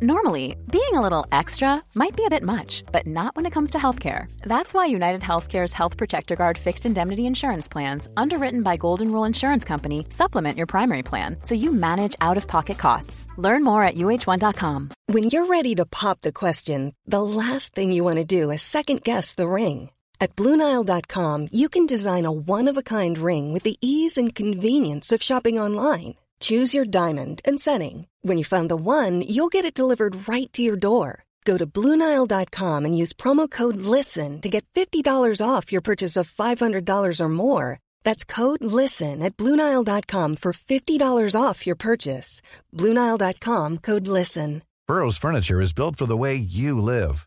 Normally, 0.00 0.54
being 0.70 0.94
a 0.94 1.00
little 1.00 1.26
extra 1.32 1.82
might 1.96 2.14
be 2.16 2.24
a 2.24 2.30
bit 2.30 2.44
much, 2.44 2.84
but 2.92 3.04
not 3.04 3.34
when 3.34 3.46
it 3.46 3.52
comes 3.52 3.70
to 3.70 3.78
healthcare. 3.78 4.30
That's 4.42 4.72
why 4.72 4.86
United 4.86 5.22
Healthcare's 5.22 5.72
Health 5.72 5.96
Protector 5.96 6.36
Guard 6.36 6.56
fixed 6.56 6.86
indemnity 6.86 7.26
insurance 7.26 7.66
plans, 7.66 8.06
underwritten 8.16 8.62
by 8.62 8.76
Golden 8.76 9.10
Rule 9.10 9.24
Insurance 9.24 9.64
Company, 9.64 10.06
supplement 10.10 10.56
your 10.56 10.68
primary 10.68 11.02
plan 11.02 11.38
so 11.42 11.56
you 11.56 11.72
manage 11.72 12.14
out 12.20 12.36
of 12.36 12.46
pocket 12.46 12.78
costs. 12.78 13.26
Learn 13.36 13.64
more 13.64 13.82
at 13.82 13.96
uh1.com. 13.96 14.90
When 15.06 15.24
you're 15.24 15.46
ready 15.46 15.74
to 15.74 15.86
pop 15.86 16.20
the 16.20 16.32
question, 16.32 16.94
the 17.04 17.22
last 17.22 17.74
thing 17.74 17.90
you 17.90 18.04
want 18.04 18.18
to 18.18 18.24
do 18.24 18.52
is 18.52 18.62
second 18.62 19.02
guess 19.02 19.34
the 19.34 19.48
ring. 19.48 19.90
At 20.20 20.36
Bluenile.com, 20.36 21.48
you 21.50 21.68
can 21.68 21.86
design 21.86 22.24
a 22.24 22.30
one 22.30 22.68
of 22.68 22.76
a 22.76 22.84
kind 22.84 23.18
ring 23.18 23.52
with 23.52 23.64
the 23.64 23.76
ease 23.80 24.16
and 24.16 24.32
convenience 24.32 25.10
of 25.10 25.20
shopping 25.20 25.58
online. 25.58 26.14
Choose 26.40 26.72
your 26.72 26.84
diamond 26.84 27.40
and 27.44 27.60
setting. 27.60 28.06
When 28.28 28.36
you 28.36 28.44
find 28.44 28.68
the 28.68 28.76
one, 28.76 29.22
you'll 29.22 29.54
get 29.56 29.64
it 29.64 29.80
delivered 29.80 30.28
right 30.28 30.52
to 30.52 30.60
your 30.60 30.76
door. 30.76 31.24
Go 31.46 31.56
to 31.56 31.66
Bluenile.com 31.66 32.84
and 32.84 32.98
use 33.02 33.14
promo 33.14 33.50
code 33.50 33.78
LISTEN 33.78 34.42
to 34.42 34.50
get 34.50 34.66
$50 34.74 35.40
off 35.40 35.72
your 35.72 35.80
purchase 35.80 36.14
of 36.14 36.30
$500 36.30 37.20
or 37.20 37.28
more. 37.30 37.78
That's 38.04 38.26
code 38.26 38.62
LISTEN 38.62 39.22
at 39.22 39.38
Bluenile.com 39.38 40.36
for 40.36 40.52
$50 40.52 41.34
off 41.34 41.66
your 41.66 41.76
purchase. 41.76 42.42
Bluenile.com 42.74 43.78
code 43.78 44.06
LISTEN. 44.06 44.62
Burrow's 44.86 45.16
furniture 45.16 45.60
is 45.62 45.72
built 45.72 45.96
for 45.96 46.04
the 46.04 46.20
way 46.24 46.34
you 46.34 46.82
live. 46.82 47.26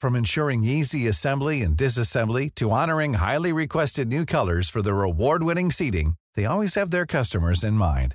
From 0.00 0.14
ensuring 0.14 0.62
easy 0.62 1.08
assembly 1.08 1.62
and 1.62 1.76
disassembly 1.76 2.54
to 2.54 2.70
honoring 2.70 3.14
highly 3.14 3.52
requested 3.52 4.06
new 4.06 4.24
colors 4.24 4.70
for 4.70 4.80
their 4.80 5.02
award 5.02 5.42
winning 5.42 5.72
seating, 5.72 6.14
they 6.36 6.44
always 6.44 6.76
have 6.76 6.92
their 6.92 7.06
customers 7.06 7.64
in 7.64 7.74
mind. 7.74 8.14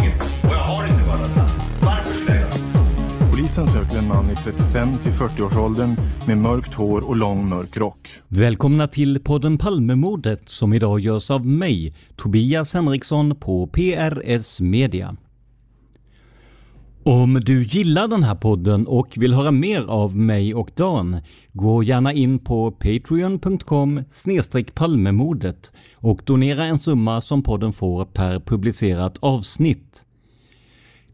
Polisen 3.55 3.83
söker 3.83 3.97
en 3.97 4.07
man 4.07 4.31
i 4.31 4.35
35 4.35 4.97
till 4.97 5.11
40-årsåldern 5.11 5.95
med 6.27 6.37
mörkt 6.37 6.73
hår 6.73 7.07
och 7.07 7.15
lång 7.15 7.49
mörk 7.49 7.77
rock. 7.77 8.09
Välkomna 8.27 8.87
till 8.87 9.19
podden 9.19 9.57
Palmemordet 9.57 10.49
som 10.49 10.73
idag 10.73 10.99
görs 10.99 11.31
av 11.31 11.45
mig, 11.45 11.95
Tobias 12.15 12.73
Henriksson 12.73 13.35
på 13.35 13.67
PRS 13.67 14.61
Media. 14.61 15.15
Om 17.03 17.41
du 17.45 17.63
gillar 17.63 18.07
den 18.07 18.23
här 18.23 18.35
podden 18.35 18.87
och 18.87 19.13
vill 19.17 19.33
höra 19.33 19.51
mer 19.51 19.81
av 19.81 20.15
mig 20.17 20.55
och 20.55 20.71
Dan, 20.75 21.17
gå 21.53 21.83
gärna 21.83 22.13
in 22.13 22.39
på 22.39 22.71
patreon.com 22.71 24.03
palmemordet 24.73 25.71
och 25.95 26.21
donera 26.25 26.65
en 26.65 26.79
summa 26.79 27.21
som 27.21 27.43
podden 27.43 27.73
får 27.73 28.05
per 28.05 28.39
publicerat 28.39 29.17
avsnitt. 29.19 30.05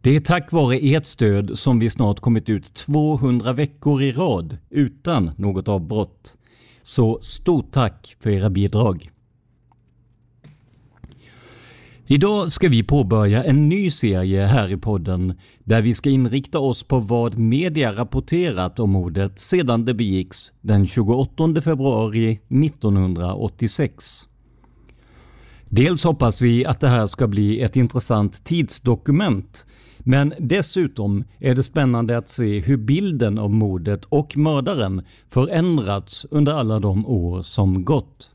Det 0.07 0.15
är 0.15 0.19
tack 0.19 0.51
vare 0.51 0.77
ert 0.77 1.05
stöd 1.05 1.59
som 1.59 1.79
vi 1.79 1.89
snart 1.89 2.19
kommit 2.19 2.49
ut 2.49 2.73
200 2.73 3.53
veckor 3.53 4.01
i 4.01 4.11
rad 4.11 4.57
utan 4.69 5.31
något 5.37 5.69
avbrott. 5.69 6.37
Så 6.83 7.19
stort 7.21 7.71
tack 7.71 8.15
för 8.19 8.29
era 8.29 8.49
bidrag! 8.49 9.11
Idag 12.05 12.51
ska 12.51 12.69
vi 12.69 12.83
påbörja 12.83 13.43
en 13.43 13.69
ny 13.69 13.91
serie 13.91 14.45
här 14.45 14.71
i 14.71 14.77
podden 14.77 15.33
där 15.63 15.81
vi 15.81 15.95
ska 15.95 16.09
inrikta 16.09 16.59
oss 16.59 16.83
på 16.83 16.99
vad 16.99 17.37
media 17.37 17.95
rapporterat 17.95 18.79
om 18.79 18.89
mordet 18.89 19.39
sedan 19.39 19.85
det 19.85 19.93
begicks 19.93 20.51
den 20.61 20.87
28 20.87 21.61
februari 21.61 22.39
1986. 22.49 24.27
Dels 25.69 26.03
hoppas 26.03 26.41
vi 26.41 26.65
att 26.65 26.79
det 26.79 26.89
här 26.89 27.07
ska 27.07 27.27
bli 27.27 27.61
ett 27.61 27.75
intressant 27.75 28.43
tidsdokument 28.43 29.65
men 30.07 30.33
dessutom 30.39 31.23
är 31.39 31.55
det 31.55 31.63
spännande 31.63 32.17
att 32.17 32.29
se 32.29 32.59
hur 32.59 32.77
bilden 32.77 33.37
av 33.37 33.51
mordet 33.51 34.05
och 34.05 34.37
mördaren 34.37 35.01
förändrats 35.29 36.25
under 36.31 36.53
alla 36.53 36.79
de 36.79 37.05
år 37.05 37.41
som 37.41 37.85
gått. 37.85 38.31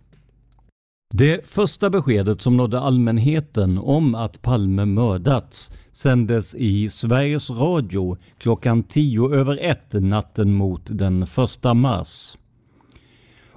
Det 1.15 1.47
första 1.47 1.91
beskedet 1.91 2.43
som 2.43 2.57
nådde 2.57 2.81
allmänheten 2.81 3.79
om 3.79 4.15
att 4.15 4.43
Palme 4.43 4.85
mördats 4.85 5.73
sändes 5.93 6.55
i 6.55 6.89
Sveriges 6.89 7.51
Radio 7.51 8.17
klockan 8.39 8.83
tio 8.83 9.35
över 9.35 9.59
ett 9.63 9.93
natten 9.93 10.55
mot 10.55 10.83
den 10.85 11.23
1 11.23 11.77
mars. 11.77 12.37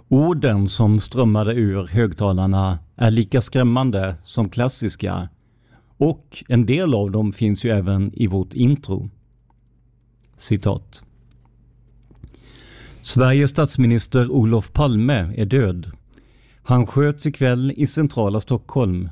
Orden 0.07 0.67
som 0.67 0.99
strömmade 0.99 1.53
ur 1.53 1.87
högtalarna 1.87 2.79
är 2.95 3.11
lika 3.11 3.41
skrämmande 3.41 4.15
som 4.23 4.49
klassiska 4.49 5.29
och 5.97 6.43
en 6.47 6.65
del 6.65 6.93
av 6.93 7.11
dem 7.11 7.31
finns 7.31 7.65
ju 7.65 7.69
även 7.69 8.13
i 8.13 8.27
vårt 8.27 8.53
intro. 8.53 9.09
Citat. 10.37 11.03
Sveriges 13.01 13.51
statsminister 13.51 14.31
Olof 14.31 14.73
Palme 14.73 15.33
är 15.37 15.45
död. 15.45 15.91
Han 16.63 16.87
sköts 16.87 17.25
ikväll 17.25 17.73
i 17.77 17.87
centrala 17.87 18.41
Stockholm. 18.41 19.09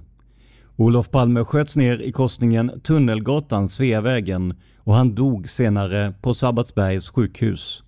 Olof 0.76 1.12
Palme 1.12 1.44
sköts 1.44 1.78
ner 1.78 2.02
i 2.02 2.12
korsningen 2.12 2.72
Tunnelgatan-Sveavägen 2.84 4.56
och 4.78 4.94
han 4.94 5.16
dog 5.16 5.50
senare 5.50 6.14
på 6.22 6.34
Sabbatsbergs 6.34 7.10
sjukhus. 7.10 7.84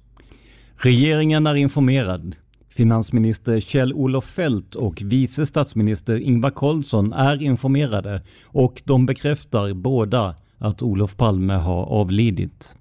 Regeringen 0.75 1.47
är 1.47 1.55
informerad. 1.55 2.35
Finansminister 2.75 3.59
Kjell-Olof 3.59 4.25
Feldt 4.25 4.75
och 4.75 5.01
vice 5.01 5.45
statsminister 5.45 6.17
Ingvar 6.17 6.49
Carlsson 6.49 7.13
är 7.13 7.41
informerade 7.41 8.21
och 8.43 8.81
de 8.85 9.05
bekräftar 9.05 9.73
båda 9.73 10.35
att 10.57 10.81
Olof 10.81 11.17
Palme 11.17 11.53
har 11.53 11.85
avlidit. 11.85 12.75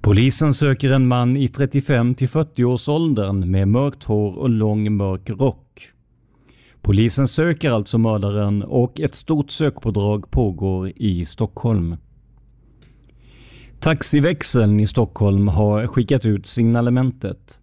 Polisen 0.00 0.54
söker 0.54 0.90
en 0.90 1.06
man 1.06 1.36
i 1.36 1.48
35 1.48 2.14
till 2.14 2.28
40 2.28 2.64
års 2.64 2.88
åldern 2.88 3.50
med 3.50 3.68
mörkt 3.68 4.04
hår 4.04 4.38
och 4.38 4.50
lång 4.50 4.96
mörk 4.96 5.30
rock. 5.30 5.88
Polisen 6.82 7.28
söker 7.28 7.70
alltså 7.70 7.98
mördaren 7.98 8.62
och 8.62 9.00
ett 9.00 9.14
stort 9.14 9.50
sökpådrag 9.50 10.30
pågår 10.30 10.92
i 10.96 11.24
Stockholm. 11.24 11.96
Taxiväxeln 13.80 14.80
i 14.80 14.86
Stockholm 14.86 15.48
har 15.48 15.86
skickat 15.86 16.26
ut 16.26 16.46
signalementet. 16.46 17.60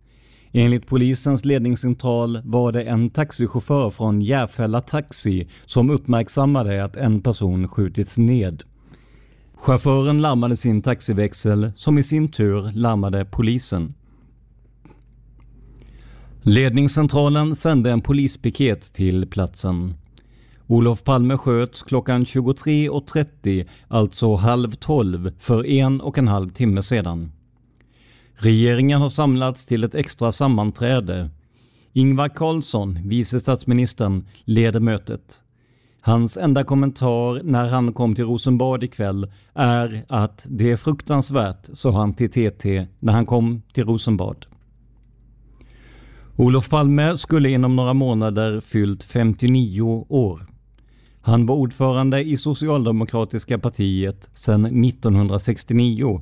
Enligt 0.51 0.87
polisens 0.87 1.45
ledningscentral 1.45 2.41
var 2.43 2.71
det 2.71 2.83
en 2.83 3.09
taxichaufför 3.09 3.89
från 3.89 4.21
Järfälla 4.21 4.81
Taxi 4.81 5.47
som 5.65 5.89
uppmärksammade 5.89 6.83
att 6.83 6.97
en 6.97 7.21
person 7.21 7.67
skjutits 7.67 8.17
ned. 8.17 8.63
Chauffören 9.55 10.21
larmade 10.21 10.57
sin 10.57 10.81
taxiväxel 10.81 11.71
som 11.75 11.97
i 11.97 12.03
sin 12.03 12.31
tur 12.31 12.71
larmade 12.73 13.25
polisen. 13.25 13.93
Ledningscentralen 16.41 17.55
sände 17.55 17.91
en 17.91 18.01
polispiket 18.01 18.93
till 18.93 19.27
platsen. 19.27 19.93
Olof 20.67 21.03
Palme 21.03 21.37
sköts 21.37 21.83
klockan 21.83 22.23
23.30, 22.23 23.67
alltså 23.87 24.35
halv 24.35 24.71
tolv, 24.71 25.31
för 25.39 25.65
en 25.65 26.01
och 26.01 26.17
en 26.17 26.27
halv 26.27 26.49
timme 26.49 26.83
sedan. 26.83 27.31
Regeringen 28.39 29.01
har 29.01 29.09
samlats 29.09 29.65
till 29.65 29.83
ett 29.83 29.95
extra 29.95 30.31
sammanträde. 30.31 31.29
Ingvar 31.93 32.29
Carlsson, 32.29 32.99
vice 33.03 33.39
statsministern, 33.39 34.25
leder 34.43 34.79
mötet. 34.79 35.41
Hans 36.01 36.37
enda 36.37 36.63
kommentar 36.63 37.43
när 37.43 37.65
han 37.65 37.93
kom 37.93 38.15
till 38.15 38.25
Rosenbad 38.25 38.83
ikväll 38.83 39.31
är 39.53 40.05
att 40.09 40.45
det 40.49 40.71
är 40.71 40.77
fruktansvärt, 40.77 41.69
sa 41.73 41.91
han 41.91 42.13
till 42.13 42.29
TT 42.29 42.87
när 42.99 43.13
han 43.13 43.25
kom 43.25 43.61
till 43.73 43.85
Rosenbad. 43.85 44.45
Olof 46.35 46.69
Palme 46.69 47.17
skulle 47.17 47.49
inom 47.49 47.75
några 47.75 47.93
månader 47.93 48.59
fyllt 48.59 49.03
59 49.03 50.05
år. 50.09 50.45
Han 51.21 51.45
var 51.45 51.55
ordförande 51.55 52.23
i 52.23 52.37
Socialdemokratiska 52.37 53.59
partiet 53.59 54.29
sedan 54.33 54.85
1969 54.85 56.21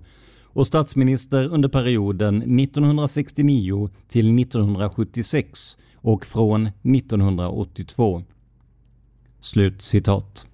och 0.56 0.68
statsminister 0.68 1.44
under 1.44 1.69
perioden 1.69 2.60
1969 2.60 3.90
till 4.07 4.40
1976 4.40 5.78
och 5.96 6.25
från 6.25 6.68
1982. 6.68 8.24
Slut 9.40 9.81
citat. 9.81 10.48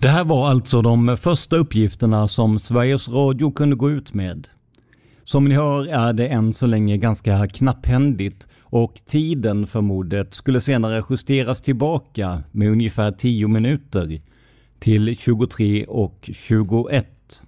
Det 0.00 0.08
här 0.08 0.24
var 0.24 0.48
alltså 0.48 0.82
de 0.82 1.16
första 1.16 1.56
uppgifterna 1.56 2.28
som 2.28 2.58
Sveriges 2.58 3.08
Radio 3.08 3.50
kunde 3.50 3.76
gå 3.76 3.90
ut 3.90 4.14
med. 4.14 4.48
Som 5.24 5.44
ni 5.44 5.54
hör 5.54 5.86
är 5.86 6.12
det 6.12 6.28
än 6.28 6.52
så 6.54 6.66
länge 6.66 6.96
ganska 6.96 7.46
knapphändigt 7.46 8.48
och 8.60 9.00
tiden 9.06 9.66
för 9.66 9.80
mordet 9.80 10.34
skulle 10.34 10.60
senare 10.60 11.02
justeras 11.10 11.62
tillbaka 11.62 12.42
med 12.52 12.70
ungefär 12.70 13.12
10 13.12 13.48
minuter 13.48 14.20
till 14.78 15.16
23 15.18 15.84
och 15.84 16.30
21. 16.32 17.42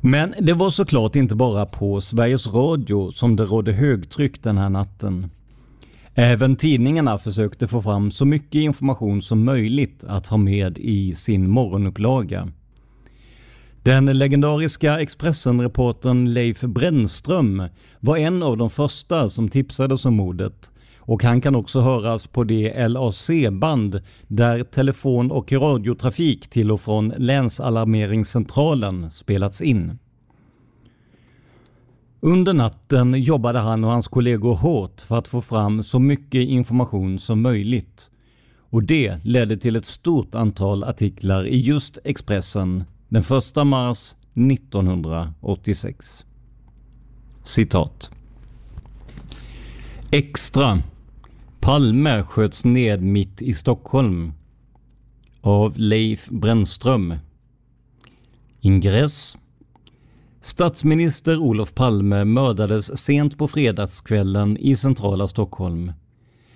Men 0.00 0.34
det 0.40 0.52
var 0.52 0.70
såklart 0.70 1.16
inte 1.16 1.34
bara 1.34 1.66
på 1.66 2.00
Sveriges 2.00 2.46
Radio 2.46 3.12
som 3.12 3.36
det 3.36 3.44
rådde 3.44 3.72
högtryck 3.72 4.42
den 4.42 4.58
här 4.58 4.70
natten. 4.70 5.30
Även 6.14 6.56
tidningarna 6.56 7.18
försökte 7.18 7.68
få 7.68 7.82
fram 7.82 8.10
så 8.10 8.24
mycket 8.24 8.60
information 8.60 9.22
som 9.22 9.44
möjligt 9.44 10.04
att 10.04 10.26
ha 10.26 10.36
med 10.36 10.78
i 10.78 11.14
sin 11.14 11.50
morgonupplaga. 11.50 12.48
Den 13.82 14.06
legendariska 14.06 15.00
Expressen-reportern 15.00 16.32
Leif 16.32 16.60
Brännström 16.60 17.62
var 18.00 18.16
en 18.16 18.42
av 18.42 18.56
de 18.56 18.70
första 18.70 19.30
som 19.30 19.48
tipsades 19.48 20.04
om 20.04 20.14
mordet 20.14 20.70
och 21.10 21.22
han 21.22 21.40
kan 21.40 21.54
också 21.54 21.80
höras 21.80 22.26
på 22.26 22.44
det 22.44 22.88
LAC-band 22.88 24.00
där 24.26 24.64
telefon 24.64 25.30
och 25.30 25.52
radiotrafik 25.52 26.50
till 26.50 26.70
och 26.70 26.80
från 26.80 27.08
Länsalarmeringscentralen 27.16 29.10
spelats 29.10 29.60
in. 29.60 29.98
Under 32.20 32.52
natten 32.52 33.22
jobbade 33.22 33.58
han 33.58 33.84
och 33.84 33.90
hans 33.90 34.08
kollegor 34.08 34.54
hårt 34.54 35.00
för 35.00 35.18
att 35.18 35.28
få 35.28 35.40
fram 35.40 35.82
så 35.82 35.98
mycket 35.98 36.48
information 36.48 37.18
som 37.18 37.42
möjligt. 37.42 38.10
Och 38.58 38.82
det 38.82 39.18
ledde 39.24 39.56
till 39.56 39.76
ett 39.76 39.86
stort 39.86 40.34
antal 40.34 40.84
artiklar 40.84 41.46
i 41.46 41.60
just 41.60 41.98
Expressen 42.04 42.84
den 43.08 43.22
1 43.22 43.66
mars 43.66 44.14
1986. 44.34 46.24
Citat. 47.44 48.10
Extra. 50.10 50.82
Palme 51.60 52.22
sköts 52.22 52.64
ned 52.64 53.02
mitt 53.02 53.42
i 53.42 53.54
Stockholm. 53.54 54.32
Av 55.40 55.78
Leif 55.78 56.28
Brännström. 56.28 57.14
Ingress. 58.60 59.36
Statsminister 60.40 61.38
Olof 61.38 61.74
Palme 61.74 62.24
mördades 62.24 62.98
sent 62.98 63.38
på 63.38 63.48
fredagskvällen 63.48 64.56
i 64.56 64.76
centrala 64.76 65.28
Stockholm. 65.28 65.92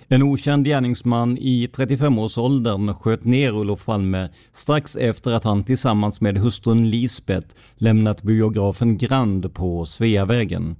En 0.09 0.23
okänd 0.23 0.67
gärningsman 0.67 1.39
i 1.39 1.67
35-årsåldern 1.67 2.95
sköt 2.95 3.25
ner 3.25 3.55
Olof 3.55 3.85
Palme 3.85 4.29
strax 4.53 4.97
efter 4.97 5.33
att 5.33 5.45
han 5.45 5.65
tillsammans 5.65 6.21
med 6.21 6.39
hustrun 6.39 6.91
Lisbeth 6.91 7.57
lämnat 7.75 8.23
biografen 8.23 8.99
Grand 8.99 9.55
på 9.55 9.87
Sveavägen. 9.87 10.77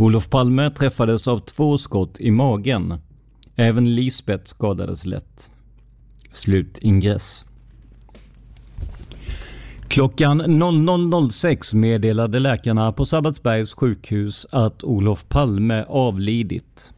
Olof 0.00 0.30
Palme 0.30 0.70
träffades 0.70 1.28
av 1.28 1.38
två 1.38 1.78
skott 1.78 2.20
i 2.20 2.30
magen. 2.30 2.94
Även 3.56 3.94
Lisbeth 3.94 4.44
skadades 4.44 5.06
lätt. 5.06 5.50
Slut 6.30 6.78
ingress. 6.78 7.44
Klockan 9.88 10.42
00.06 10.42 11.74
meddelade 11.74 12.38
läkarna 12.38 12.92
på 12.92 13.04
Sabbatsbergs 13.04 13.74
sjukhus 13.74 14.46
att 14.50 14.84
Olof 14.84 15.28
Palme 15.28 15.84
avlidit. 15.88 16.92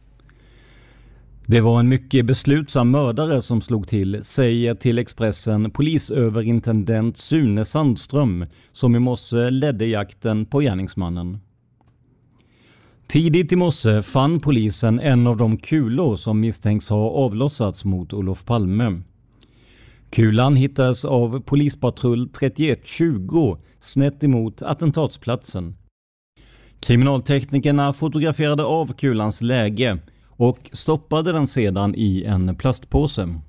Det 1.45 1.61
var 1.61 1.79
en 1.79 1.89
mycket 1.89 2.25
beslutsam 2.25 2.91
mördare 2.91 3.41
som 3.41 3.61
slog 3.61 3.87
till, 3.87 4.23
säger 4.23 4.75
till 4.75 4.99
Expressen 4.99 5.71
polisöverintendent 5.71 7.17
Sune 7.17 7.65
Sandström 7.65 8.45
som 8.71 8.95
i 8.95 8.99
morse 8.99 9.49
ledde 9.49 9.85
jakten 9.85 10.45
på 10.45 10.59
gärningsmannen. 10.59 11.39
Tidigt 13.07 13.51
i 13.51 13.55
morse 13.55 14.01
fann 14.01 14.39
polisen 14.39 14.99
en 14.99 15.27
av 15.27 15.37
de 15.37 15.57
kulor 15.57 16.15
som 16.15 16.39
misstänks 16.39 16.89
ha 16.89 17.09
avlossats 17.09 17.85
mot 17.85 18.13
Olof 18.13 18.45
Palme. 18.45 19.01
Kulan 20.09 20.55
hittades 20.55 21.05
av 21.05 21.39
polispatrull 21.39 22.29
3120 22.29 23.57
snett 23.79 24.23
emot 24.23 24.61
attentatsplatsen. 24.61 25.75
Kriminalteknikerna 26.79 27.93
fotograferade 27.93 28.63
av 28.63 28.93
kulans 28.93 29.41
läge 29.41 29.97
och 30.27 30.69
stoppade 30.71 31.31
den 31.31 31.47
sedan 31.47 31.95
i 31.95 32.23
en 32.23 32.55
plastpåse. 32.55 33.39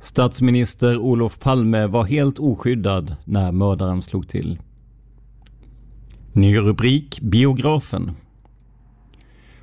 Statsminister 0.00 0.98
Olof 0.98 1.38
Palme 1.38 1.86
var 1.86 2.04
helt 2.04 2.38
oskyddad 2.38 3.16
när 3.24 3.52
mördaren 3.52 4.02
slog 4.02 4.28
till. 4.28 4.58
Ny 6.36 6.58
rubrik 6.58 7.20
Biografen. 7.20 8.10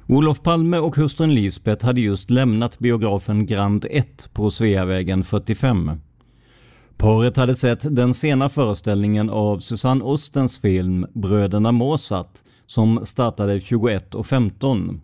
Olof 0.07 0.41
Palme 0.41 0.77
och 0.77 0.95
hustrun 0.95 1.33
Lisbeth 1.33 1.85
hade 1.85 2.01
just 2.01 2.29
lämnat 2.29 2.79
biografen 2.79 3.45
Grand 3.45 3.85
1 3.89 4.29
på 4.33 4.51
Sveavägen 4.51 5.23
45. 5.23 5.91
Paret 6.97 7.37
hade 7.37 7.55
sett 7.55 7.95
den 7.95 8.13
sena 8.13 8.49
föreställningen 8.49 9.29
av 9.29 9.59
Susanne 9.59 10.03
Ostens 10.03 10.59
film 10.59 11.05
Bröderna 11.13 11.71
Mozart 11.71 12.39
som 12.65 13.05
startade 13.05 13.57
21.15. 13.57 14.99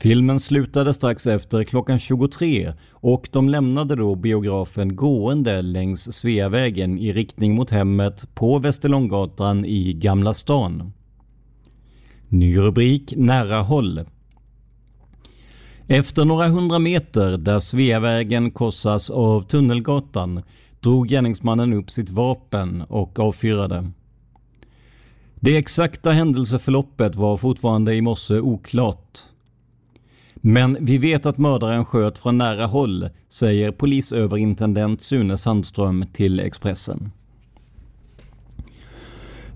Filmen 0.00 0.40
slutade 0.40 0.94
strax 0.94 1.26
efter 1.26 1.64
klockan 1.64 1.98
23 1.98 2.72
och 2.90 3.28
de 3.32 3.48
lämnade 3.48 3.96
då 3.96 4.14
biografen 4.14 4.96
gående 4.96 5.62
längs 5.62 6.16
Sveavägen 6.16 6.98
i 6.98 7.12
riktning 7.12 7.54
mot 7.54 7.70
hemmet 7.70 8.34
på 8.34 8.58
Västerlånggatan 8.58 9.64
i 9.64 9.92
Gamla 9.92 10.34
stan. 10.34 10.92
Ny 12.28 12.58
rubrik 12.58 13.14
Nära 13.16 13.62
håll. 13.62 14.04
Efter 15.86 16.24
några 16.24 16.48
hundra 16.48 16.78
meter 16.78 17.36
där 17.36 17.60
Sveavägen 17.60 18.50
korsas 18.50 19.10
av 19.10 19.42
Tunnelgatan 19.42 20.42
drog 20.80 21.08
gärningsmannen 21.08 21.72
upp 21.72 21.90
sitt 21.90 22.10
vapen 22.10 22.82
och 22.82 23.18
avfyrade. 23.18 23.90
Det 25.40 25.56
exakta 25.56 26.10
händelseförloppet 26.10 27.16
var 27.16 27.36
fortfarande 27.36 27.94
i 27.94 28.00
morse 28.00 28.40
oklart. 28.40 29.18
Men 30.48 30.76
vi 30.80 30.98
vet 30.98 31.26
att 31.26 31.38
mördaren 31.38 31.84
sköt 31.84 32.18
från 32.18 32.38
nära 32.38 32.66
håll, 32.66 33.08
säger 33.28 33.70
polisöverintendent 33.70 35.00
Sune 35.00 35.38
Sandström 35.38 36.04
till 36.12 36.40
Expressen. 36.40 37.10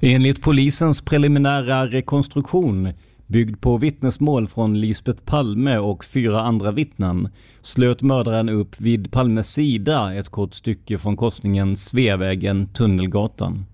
Enligt 0.00 0.42
polisens 0.42 1.00
preliminära 1.00 1.86
rekonstruktion, 1.86 2.92
byggd 3.26 3.60
på 3.60 3.76
vittnesmål 3.76 4.48
från 4.48 4.80
Lisbeth 4.80 5.22
Palme 5.24 5.78
och 5.78 6.04
fyra 6.04 6.40
andra 6.40 6.70
vittnen, 6.70 7.28
slöt 7.62 8.02
mördaren 8.02 8.48
upp 8.48 8.80
vid 8.80 9.10
Palmes 9.10 9.52
sida 9.52 10.14
ett 10.14 10.28
kort 10.28 10.54
stycke 10.54 10.98
från 10.98 11.16
korsningen 11.16 11.76
Sveavägen-Tunnelgatan. 11.76 13.64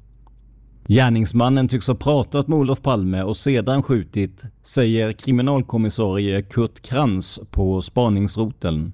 Gärningsmannen 0.89 1.69
tycks 1.69 1.89
ha 1.89 1.95
pratat 1.95 2.49
med 2.49 2.59
Olof 2.59 2.83
Palme 2.83 3.23
och 3.23 3.37
sedan 3.37 3.83
skjutit, 3.83 4.43
säger 4.63 5.13
kriminalkommissarie 5.13 6.43
Kurt 6.43 6.81
Krantz 6.81 7.41
på 7.51 7.83
spaningsroteln. 7.83 8.93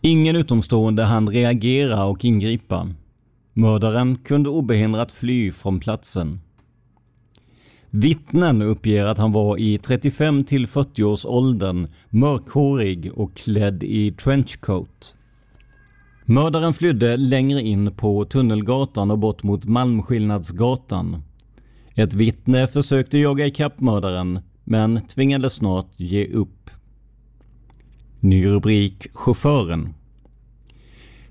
Ingen 0.00 0.36
utomstående 0.36 1.04
hann 1.04 1.28
reagera 1.28 2.04
och 2.04 2.24
ingripa. 2.24 2.88
Mördaren 3.52 4.18
kunde 4.24 4.48
obehindrat 4.48 5.12
fly 5.12 5.52
från 5.52 5.80
platsen. 5.80 6.40
Vittnen 7.90 8.62
uppger 8.62 9.06
att 9.06 9.18
han 9.18 9.32
var 9.32 9.58
i 9.58 9.78
35 9.78 10.44
till 10.44 10.66
40 10.66 11.04
års 11.04 11.26
åldern, 11.26 11.88
mörkhårig 12.08 13.12
och 13.14 13.34
klädd 13.36 13.82
i 13.82 14.12
trenchcoat. 14.12 15.16
Mördaren 16.30 16.74
flydde 16.74 17.16
längre 17.16 17.62
in 17.62 17.92
på 17.96 18.24
Tunnelgatan 18.24 19.10
och 19.10 19.18
bort 19.18 19.42
mot 19.42 19.64
Malmskillnadsgatan. 19.64 21.22
Ett 21.94 22.14
vittne 22.14 22.66
försökte 22.66 23.18
jaga 23.18 23.46
ikapp 23.46 23.80
mördaren, 23.80 24.40
men 24.64 25.00
tvingades 25.06 25.54
snart 25.54 25.90
ge 25.96 26.26
upp. 26.26 26.70
Ny 28.20 28.46
rubrik 28.46 29.06
Chauffören. 29.14 29.94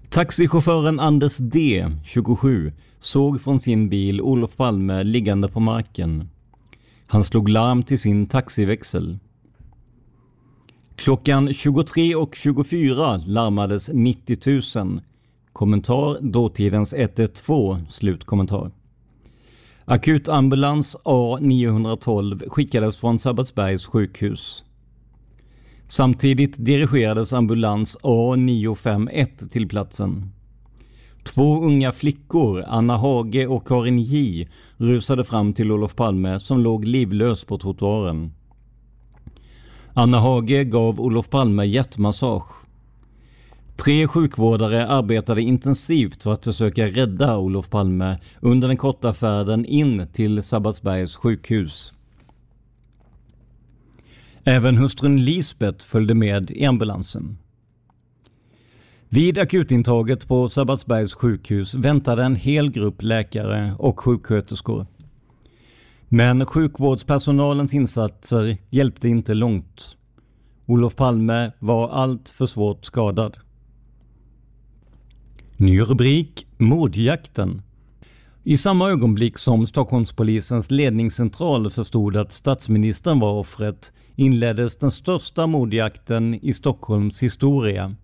Taxichauffören 0.10 1.00
Anders 1.00 1.38
D, 1.38 1.86
27, 2.06 2.72
såg 3.00 3.42
från 3.42 3.60
sin 3.60 3.90
bil 3.90 4.22
Olof 4.22 4.56
Palme 4.56 5.04
liggande 5.04 5.48
på 5.48 5.60
marken. 5.60 6.30
Han 7.08 7.24
slog 7.24 7.50
larm 7.50 7.84
till 7.84 8.00
sin 8.00 8.28
taxiväxel. 8.28 9.18
Klockan 11.00 11.50
23.24 11.50 13.28
larmades 13.28 13.90
90 13.94 14.82
000. 14.84 15.02
Kommentar 15.54 16.18
dåtidens 16.22 16.94
112, 16.94 17.86
slutkommentar. 17.90 18.72
Akutambulans 19.86 20.98
A912 21.04 22.50
skickades 22.50 22.98
från 22.98 23.20
Sabbatsbergs 23.20 23.86
sjukhus. 23.86 24.64
Samtidigt 25.88 26.54
dirigerades 26.58 27.34
ambulans 27.34 27.98
A951 27.98 29.50
till 29.50 29.68
platsen. 29.68 30.32
Två 31.24 31.64
unga 31.64 31.92
flickor, 31.92 32.66
Anna 32.68 32.98
Hage 32.98 33.48
och 33.48 33.68
Karin 33.68 34.00
J, 34.00 34.48
rusade 34.78 35.24
fram 35.24 35.54
till 35.54 35.72
Olof 35.72 35.96
Palme 35.96 36.40
som 36.40 36.60
låg 36.60 36.86
livlös 36.86 37.44
på 37.44 37.58
trottoaren. 37.58 38.32
Anna 40.00 40.20
Hage 40.20 40.64
gav 40.64 41.02
Olof 41.02 41.30
Palme 41.30 41.66
hjärtmassage. 41.66 42.54
Tre 43.76 44.08
sjukvårdare 44.08 44.88
arbetade 44.88 45.42
intensivt 45.42 46.24
för 46.24 46.34
att 46.34 46.44
försöka 46.44 46.88
rädda 46.88 47.38
Olof 47.38 47.70
Palme 47.70 48.20
under 48.40 48.68
den 48.68 48.78
korta 48.78 49.14
färden 49.14 49.66
in 49.66 50.08
till 50.14 50.44
Sabbatsbergs 50.44 51.16
sjukhus. 51.16 51.94
Även 54.44 54.78
hustrun 54.78 55.26
Lisbeth 55.26 55.86
följde 55.86 56.16
med 56.16 56.52
i 56.52 56.66
ambulansen. 56.66 57.38
Vid 59.10 59.38
akutintaget 59.38 60.28
på 60.28 60.50
Sabbatsbergs 60.50 61.14
sjukhus 61.14 61.76
väntade 61.76 62.24
en 62.24 62.36
hel 62.36 62.72
grupp 62.72 63.04
läkare 63.04 63.74
och 63.80 64.00
sjuksköterskor. 64.00 64.86
Men 66.12 66.46
sjukvårdspersonalens 66.46 67.74
insatser 67.74 68.58
hjälpte 68.70 69.10
inte 69.10 69.34
långt. 69.34 69.98
Olof 70.66 70.96
Palme 70.96 71.52
var 71.60 71.90
allt 71.90 72.30
för 72.30 72.46
svårt 72.46 72.86
skadad. 72.86 73.38
Ny 75.58 75.82
rubrik 75.82 76.48
Mordjakten. 76.58 77.62
I 78.44 78.58
samma 78.58 78.90
ögonblick 78.90 79.38
som 79.38 79.68
Stockholmspolisens 79.68 80.72
ledningscentral 80.72 81.70
förstod 81.70 82.18
att 82.18 82.34
statsministern 82.34 83.20
var 83.20 83.34
offret 83.34 83.92
inleddes 84.16 84.78
den 84.78 84.92
största 84.92 85.48
mordjakten 85.48 86.40
i 86.42 86.54
Stockholms 86.54 87.24
historia. 87.24 87.96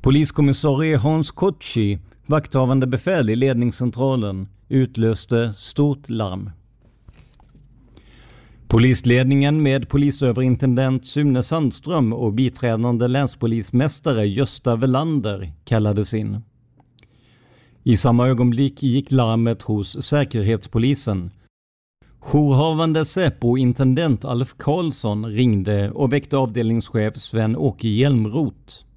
Poliskommissarie 0.00 0.96
Hans 0.96 1.30
Kotschi, 1.30 1.98
vakthavande 2.26 2.86
befäl 2.86 3.30
i 3.30 3.36
ledningscentralen, 3.36 4.48
utlöste 4.68 5.54
stort 5.56 6.08
larm. 6.08 6.50
Polisledningen 8.68 9.62
med 9.62 9.88
polisöverintendent 9.88 11.06
Sune 11.06 11.42
Sandström 11.42 12.12
och 12.12 12.32
biträdande 12.32 13.08
länspolismästare 13.08 14.26
Gösta 14.26 14.76
Velander 14.76 15.52
kallades 15.64 16.14
in. 16.14 16.40
I 17.82 17.96
samma 17.96 18.28
ögonblick 18.28 18.82
gick 18.82 19.12
larmet 19.12 19.62
hos 19.62 20.04
Säkerhetspolisen. 20.04 21.30
Jourhavande 22.20 23.04
Säpo-intendent 23.04 24.24
Alf 24.24 24.54
Karlsson 24.56 25.26
ringde 25.26 25.90
och 25.90 26.12
väckte 26.12 26.36
avdelningschef 26.36 27.16
Sven-Åke 27.16 27.88
Hjälmroth. 27.88 28.87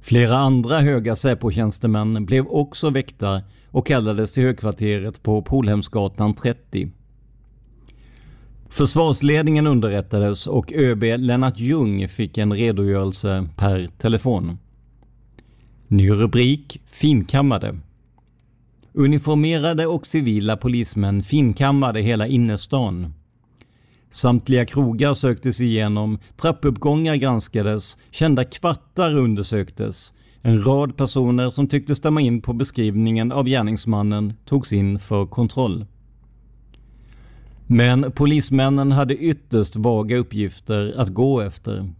Flera 0.00 0.36
andra 0.36 0.80
höga 0.80 1.16
Säpo-tjänstemän 1.16 2.26
blev 2.26 2.46
också 2.46 2.90
väckta 2.90 3.42
och 3.70 3.86
kallades 3.86 4.32
till 4.32 4.42
högkvarteret 4.42 5.22
på 5.22 5.42
Polhemsgatan 5.42 6.34
30. 6.34 6.90
Försvarsledningen 8.68 9.66
underrättades 9.66 10.46
och 10.46 10.72
ÖB 10.72 11.02
Lennart 11.02 11.58
Ljung 11.58 12.08
fick 12.08 12.38
en 12.38 12.52
redogörelse 12.52 13.48
per 13.56 13.88
telefon. 13.98 14.58
Ny 15.88 16.10
rubrik 16.10 16.80
Finkammade. 16.86 17.78
Uniformerade 18.92 19.86
och 19.86 20.06
civila 20.06 20.56
polismän 20.56 21.22
finkammade 21.22 22.00
hela 22.00 22.26
innerstan. 22.26 23.12
Samtliga 24.10 24.64
krogar 24.64 25.14
söktes 25.14 25.60
igenom, 25.60 26.18
trappuppgångar 26.36 27.14
granskades, 27.14 27.98
kända 28.10 28.44
kvartar 28.44 29.14
undersöktes. 29.16 30.12
En 30.42 30.64
rad 30.64 30.96
personer 30.96 31.50
som 31.50 31.68
tyckte 31.68 31.94
stämma 31.94 32.20
in 32.20 32.40
på 32.40 32.52
beskrivningen 32.52 33.32
av 33.32 33.46
gärningsmannen 33.46 34.32
togs 34.44 34.72
in 34.72 34.98
för 34.98 35.26
kontroll. 35.26 35.86
Men 37.66 38.12
polismännen 38.12 38.92
hade 38.92 39.16
ytterst 39.16 39.76
vaga 39.76 40.16
uppgifter 40.16 40.94
att 40.96 41.08
gå 41.08 41.40
efter. 41.40 41.90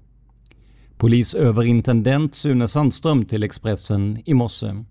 Polisöverintendent 0.99 2.35
Sune 2.35 2.69
Sandström 2.69 3.25
till 3.25 3.43
Expressen 3.43 4.19
i 4.25 4.35
morse. 4.35 4.85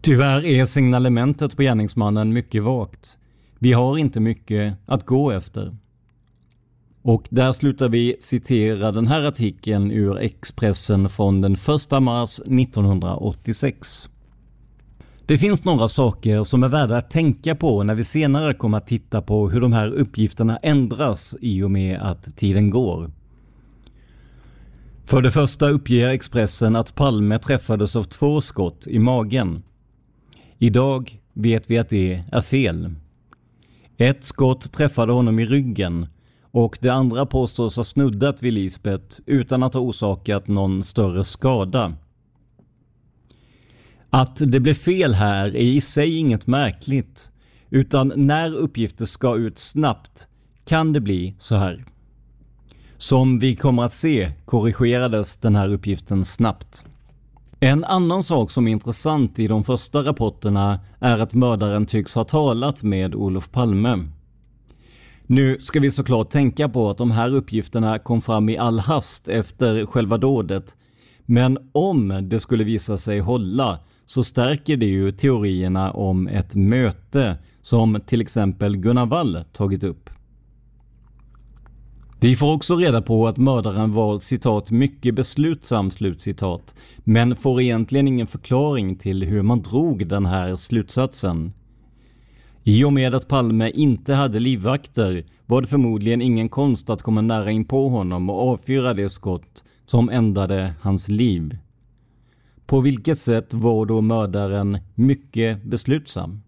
Tyvärr 0.00 0.44
är 0.44 0.64
signalementet 0.64 1.56
på 1.56 1.62
gärningsmannen 1.62 2.32
mycket 2.32 2.62
vagt. 2.62 3.18
Vi 3.58 3.72
har 3.72 3.98
inte 3.98 4.20
mycket 4.20 4.74
att 4.86 5.06
gå 5.06 5.30
efter. 5.30 5.76
Och 7.02 7.26
där 7.30 7.52
slutar 7.52 7.88
vi 7.88 8.16
citera 8.20 8.92
den 8.92 9.06
här 9.06 9.22
artikeln 9.22 9.90
ur 9.90 10.18
Expressen 10.18 11.08
från 11.08 11.40
den 11.40 11.54
1 11.54 12.02
mars 12.02 12.38
1986. 12.38 14.08
Det 15.26 15.38
finns 15.38 15.64
några 15.64 15.88
saker 15.88 16.44
som 16.44 16.62
är 16.62 16.68
värda 16.68 16.96
att 16.96 17.10
tänka 17.10 17.54
på 17.54 17.82
när 17.82 17.94
vi 17.94 18.04
senare 18.04 18.54
kommer 18.54 18.78
att 18.78 18.86
titta 18.86 19.22
på 19.22 19.50
hur 19.50 19.60
de 19.60 19.72
här 19.72 19.92
uppgifterna 19.92 20.56
ändras 20.56 21.36
i 21.40 21.62
och 21.62 21.70
med 21.70 22.00
att 22.00 22.36
tiden 22.36 22.70
går. 22.70 23.10
För 25.04 25.22
det 25.22 25.30
första 25.30 25.68
uppger 25.68 26.08
Expressen 26.08 26.76
att 26.76 26.94
Palme 26.94 27.38
träffades 27.38 27.96
av 27.96 28.02
två 28.02 28.40
skott 28.40 28.86
i 28.86 28.98
magen. 28.98 29.62
Idag 30.58 31.20
vet 31.32 31.70
vi 31.70 31.78
att 31.78 31.88
det 31.88 32.24
är 32.32 32.40
fel. 32.40 32.94
Ett 34.00 34.24
skott 34.24 34.72
träffade 34.72 35.12
honom 35.12 35.38
i 35.38 35.46
ryggen 35.46 36.06
och 36.50 36.78
det 36.80 36.88
andra 36.88 37.26
påstås 37.26 37.76
ha 37.76 37.84
snuddat 37.84 38.42
vid 38.42 38.52
Lisbeth 38.52 39.20
utan 39.26 39.62
att 39.62 39.74
ha 39.74 39.80
orsakat 39.80 40.48
någon 40.48 40.84
större 40.84 41.24
skada. 41.24 41.92
Att 44.10 44.36
det 44.36 44.60
blev 44.60 44.74
fel 44.74 45.14
här 45.14 45.46
är 45.46 45.60
i 45.60 45.80
sig 45.80 46.16
inget 46.16 46.46
märkligt, 46.46 47.30
utan 47.70 48.12
när 48.16 48.54
uppgifter 48.54 49.04
ska 49.04 49.36
ut 49.36 49.58
snabbt 49.58 50.28
kan 50.64 50.92
det 50.92 51.00
bli 51.00 51.34
så 51.38 51.56
här. 51.56 51.84
Som 52.96 53.38
vi 53.38 53.56
kommer 53.56 53.82
att 53.82 53.94
se 53.94 54.32
korrigerades 54.44 55.36
den 55.36 55.56
här 55.56 55.68
uppgiften 55.68 56.24
snabbt. 56.24 56.84
En 57.60 57.84
annan 57.84 58.22
sak 58.22 58.50
som 58.50 58.68
är 58.68 58.72
intressant 58.72 59.38
i 59.38 59.48
de 59.48 59.64
första 59.64 60.04
rapporterna 60.04 60.80
är 61.00 61.18
att 61.18 61.34
mördaren 61.34 61.86
tycks 61.86 62.14
ha 62.14 62.24
talat 62.24 62.82
med 62.82 63.14
Olof 63.14 63.50
Palme. 63.50 63.98
Nu 65.26 65.58
ska 65.60 65.80
vi 65.80 65.90
såklart 65.90 66.30
tänka 66.30 66.68
på 66.68 66.90
att 66.90 66.98
de 66.98 67.10
här 67.10 67.34
uppgifterna 67.34 67.98
kom 67.98 68.20
fram 68.20 68.48
i 68.48 68.58
all 68.58 68.78
hast 68.78 69.28
efter 69.28 69.86
själva 69.86 70.18
dådet. 70.18 70.76
Men 71.26 71.58
om 71.72 72.28
det 72.28 72.40
skulle 72.40 72.64
visa 72.64 72.98
sig 72.98 73.20
hålla 73.20 73.78
så 74.06 74.24
stärker 74.24 74.76
det 74.76 74.86
ju 74.86 75.12
teorierna 75.12 75.92
om 75.92 76.28
ett 76.28 76.54
möte 76.54 77.36
som 77.62 78.00
till 78.06 78.20
exempel 78.20 78.76
Gunnar 78.76 79.06
Wall 79.06 79.44
tagit 79.52 79.84
upp. 79.84 80.10
Vi 82.20 82.36
får 82.36 82.52
också 82.54 82.76
reda 82.76 83.02
på 83.02 83.28
att 83.28 83.36
mördaren 83.36 83.92
var 83.92 84.18
citat 84.18 84.70
mycket 84.70 85.14
beslutsam 85.14 85.90
slutcitat, 85.90 86.74
men 86.96 87.36
får 87.36 87.60
egentligen 87.60 88.08
ingen 88.08 88.26
förklaring 88.26 88.96
till 88.96 89.22
hur 89.22 89.42
man 89.42 89.62
drog 89.62 90.06
den 90.06 90.26
här 90.26 90.56
slutsatsen. 90.56 91.52
I 92.64 92.84
och 92.84 92.92
med 92.92 93.14
att 93.14 93.28
Palme 93.28 93.70
inte 93.70 94.14
hade 94.14 94.40
livvakter 94.40 95.24
var 95.46 95.60
det 95.62 95.68
förmodligen 95.68 96.22
ingen 96.22 96.48
konst 96.48 96.90
att 96.90 97.02
komma 97.02 97.20
nära 97.20 97.50
in 97.50 97.64
på 97.64 97.88
honom 97.88 98.30
och 98.30 98.48
avfyra 98.48 98.94
det 98.94 99.08
skott 99.08 99.64
som 99.86 100.10
ändade 100.10 100.74
hans 100.80 101.08
liv. 101.08 101.58
På 102.66 102.80
vilket 102.80 103.18
sätt 103.18 103.54
var 103.54 103.86
då 103.86 104.00
mördaren 104.00 104.78
mycket 104.94 105.64
beslutsam? 105.64 106.40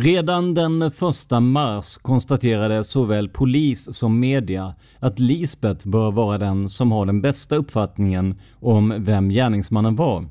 Redan 0.00 0.54
den 0.54 0.82
1 0.82 0.94
mars 1.40 1.96
konstaterade 1.96 2.84
såväl 2.84 3.28
polis 3.28 3.94
som 3.94 4.20
media 4.20 4.74
att 4.98 5.18
Lisbeth 5.18 5.88
bör 5.88 6.10
vara 6.10 6.38
den 6.38 6.68
som 6.68 6.92
har 6.92 7.06
den 7.06 7.20
bästa 7.20 7.56
uppfattningen 7.56 8.40
om 8.60 8.94
vem 8.98 9.28
gärningsmannen 9.28 9.96
var. 9.96 10.26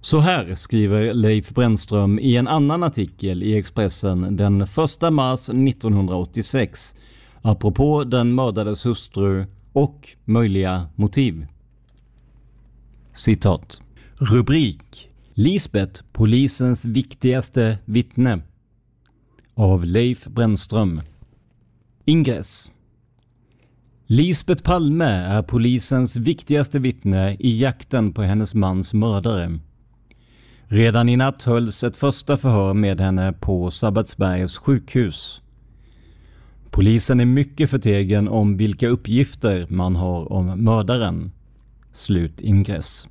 Så 0.00 0.18
här 0.18 0.54
skriver 0.54 1.14
Leif 1.14 1.50
Brännström 1.50 2.18
i 2.18 2.36
en 2.36 2.48
annan 2.48 2.82
artikel 2.82 3.42
i 3.42 3.58
Expressen 3.58 4.36
den 4.36 4.62
1 4.62 4.68
mars 5.12 5.48
1986 5.48 6.94
apropå 7.42 8.04
den 8.04 8.34
mördades 8.34 8.86
hustru 8.86 9.46
och 9.72 10.08
möjliga 10.24 10.88
motiv. 10.94 11.46
Citat. 13.12 13.82
Rubrik 14.18 15.08
Lisbeth, 15.36 16.02
polisens 16.12 16.84
viktigaste 16.84 17.78
vittne. 17.84 18.42
av 19.54 19.84
Leif 19.84 20.26
Brännström. 20.26 21.00
Ingress 22.04 22.70
Lisbeth 24.06 24.62
Palme 24.62 25.04
är 25.04 25.42
polisens 25.42 26.16
viktigaste 26.16 26.78
vittne 26.78 27.36
i 27.40 27.60
jakten 27.60 28.12
på 28.12 28.22
hennes 28.22 28.54
mans 28.54 28.94
mördare. 28.94 29.58
Redan 30.64 31.08
i 31.08 31.16
natt 31.16 31.42
hölls 31.42 31.84
ett 31.84 31.96
första 31.96 32.36
förhör 32.36 32.74
med 32.74 33.00
henne 33.00 33.32
på 33.32 33.70
Sabbatsbergs 33.70 34.58
sjukhus. 34.58 35.40
Polisen 36.70 37.20
är 37.20 37.24
mycket 37.24 37.70
förtegen 37.70 38.28
om 38.28 38.56
vilka 38.56 38.88
uppgifter 38.88 39.66
man 39.70 39.96
har 39.96 40.32
om 40.32 40.64
mördaren. 40.64 41.32
Slut 41.92 42.40
ingress. 42.40 43.08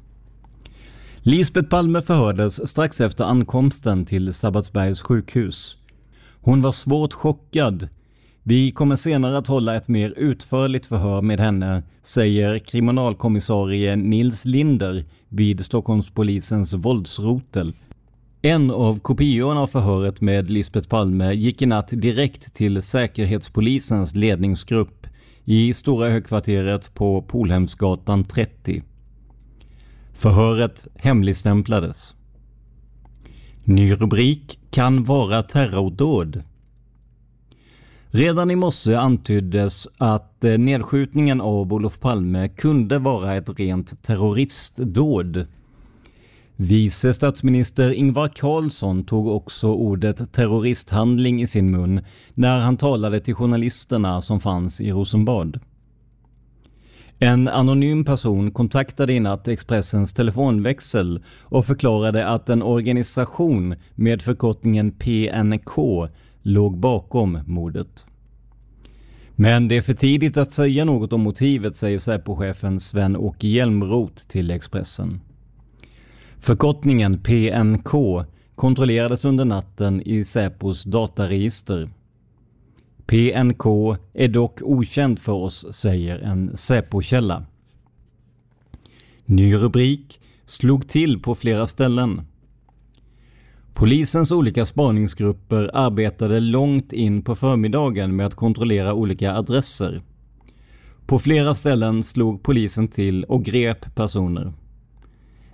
Lisbet 1.26 1.70
Palme 1.70 2.02
förhördes 2.02 2.70
strax 2.70 3.02
efter 3.02 3.24
ankomsten 3.24 4.06
till 4.06 4.34
Sabbatsbergs 4.34 5.02
sjukhus. 5.02 5.78
Hon 6.42 6.62
var 6.62 6.72
svårt 6.72 7.14
chockad. 7.14 7.88
Vi 8.44 8.72
kommer 8.72 8.96
senare 8.96 9.38
att 9.38 9.48
hålla 9.48 9.76
ett 9.76 9.88
mer 9.88 10.14
utförligt 10.18 10.86
förhör 10.86 11.22
med 11.22 11.40
henne, 11.40 11.84
säger 12.02 12.60
kriminalkommissarie 12.60 13.96
Nils 13.96 14.46
Linder 14.46 15.06
vid 15.30 15.66
Stockholmspolisens 15.66 16.74
våldsrotel. 16.74 17.74
En 18.42 18.72
av 18.72 19.00
kopiorna 19.00 19.62
av 19.62 19.68
förhöret 19.68 20.22
med 20.22 20.50
Lisbet 20.50 20.90
Palme 20.90 21.34
gick 21.34 21.62
i 21.62 21.66
natt 21.66 21.90
direkt 21.92 22.54
till 22.54 22.82
Säkerhetspolisens 22.82 24.16
ledningsgrupp 24.16 25.08
i 25.46 25.74
Stora 25.74 26.10
högkvarteret 26.10 26.94
på 26.94 27.22
Polhemsgatan 27.22 28.24
30. 28.24 28.84
Förhöret 30.14 30.88
hemligstämplades. 30.96 32.14
Ny 33.64 33.94
rubrik 33.94 34.60
kan 34.72 35.04
vara 35.04 35.44
terrordåd. 35.44 36.44
Redan 38.08 38.52
i 38.52 38.56
morse 38.56 38.96
antyddes 38.96 39.88
att 39.98 40.44
eh, 40.44 40.58
nedskjutningen 40.58 41.42
av 41.42 41.74
Olof 41.74 42.00
Palme 42.00 42.48
kunde 42.48 43.00
vara 43.00 43.36
ett 43.36 43.60
rent 43.60 44.04
terroristdåd. 44.04 45.46
Vice 46.56 47.14
statsminister 47.14 47.92
Ingvar 47.92 48.28
Carlsson 48.28 49.04
tog 49.04 49.28
också 49.28 49.68
ordet 49.68 50.34
terroristhandling 50.34 51.42
i 51.42 51.48
sin 51.48 51.72
mun 51.72 52.02
när 52.34 52.60
han 52.60 52.78
talade 52.78 53.20
till 53.20 53.36
journalisterna 53.36 54.22
som 54.22 54.40
fanns 54.40 54.82
i 54.82 54.92
Rosenbad. 54.92 55.60
En 57.20 57.48
anonym 57.48 58.06
person 58.06 58.52
kontaktade 58.52 59.14
i 59.14 59.20
natt 59.20 59.48
Expressens 59.48 60.14
telefonväxel 60.14 61.24
och 61.42 61.66
förklarade 61.66 62.28
att 62.28 62.50
en 62.50 62.64
organisation 62.64 63.76
med 63.96 64.22
förkortningen 64.22 64.92
PNK 64.92 65.78
låg 66.42 66.78
bakom 66.78 67.40
mordet. 67.46 68.06
Men 69.36 69.68
det 69.68 69.78
är 69.78 69.82
för 69.82 69.94
tidigt 69.94 70.38
att 70.38 70.52
säga 70.52 70.86
något 70.86 71.14
om 71.14 71.22
motivet, 71.22 71.76
säger 71.76 72.00
Säpochefen 72.00 72.80
Sven-Åke 72.80 73.48
Hjälmroth 73.48 74.28
till 74.28 74.52
Expressen. 74.52 75.22
Förkortningen 76.40 77.20
PNK 77.20 77.92
kontrollerades 78.56 79.26
under 79.26 79.46
natten 79.46 80.02
i 80.02 80.26
Säpos 80.26 80.84
dataregister. 80.84 81.90
PNK 83.06 83.66
är 84.14 84.28
dock 84.28 84.60
okänd 84.62 85.20
för 85.20 85.32
oss, 85.32 85.66
säger 85.72 86.20
en 86.20 86.58
Säpo-källa. 86.58 87.46
Ny 89.26 89.56
rubrik 89.56 90.20
slog 90.46 90.88
till 90.88 91.20
på 91.20 91.36
flera 91.36 91.68
ställen. 91.68 92.22
Polisens 93.74 94.32
olika 94.32 94.66
spaningsgrupper 94.66 95.72
arbetade 95.74 96.40
långt 96.40 96.94
in 96.94 97.22
på 97.22 97.36
förmiddagen 97.36 98.16
med 98.16 98.26
att 98.26 98.36
kontrollera 98.36 98.94
olika 98.94 99.36
adresser. 99.36 100.02
På 101.06 101.20
flera 101.20 101.56
ställen 101.56 102.04
slog 102.04 102.44
polisen 102.44 102.88
till 102.88 103.24
och 103.24 103.46
grep 103.46 103.96
personer. 103.96 104.54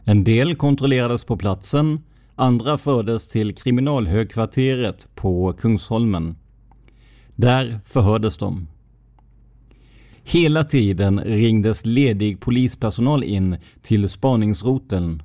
En 0.03 0.23
del 0.23 0.55
kontrollerades 0.55 1.23
på 1.23 1.37
platsen, 1.37 1.99
andra 2.35 2.77
fördes 2.77 3.27
till 3.27 3.55
kriminalhögkvarteret 3.55 5.07
på 5.15 5.53
Kungsholmen. 5.53 6.35
Där 7.39 7.79
förhördes 7.85 8.37
de. 8.37 8.67
Hela 10.23 10.63
tiden 10.63 11.19
ringdes 11.19 11.85
ledig 11.85 12.39
polispersonal 12.39 13.23
in 13.23 13.57
till 13.81 14.09
spaningsroteln. 14.09 15.23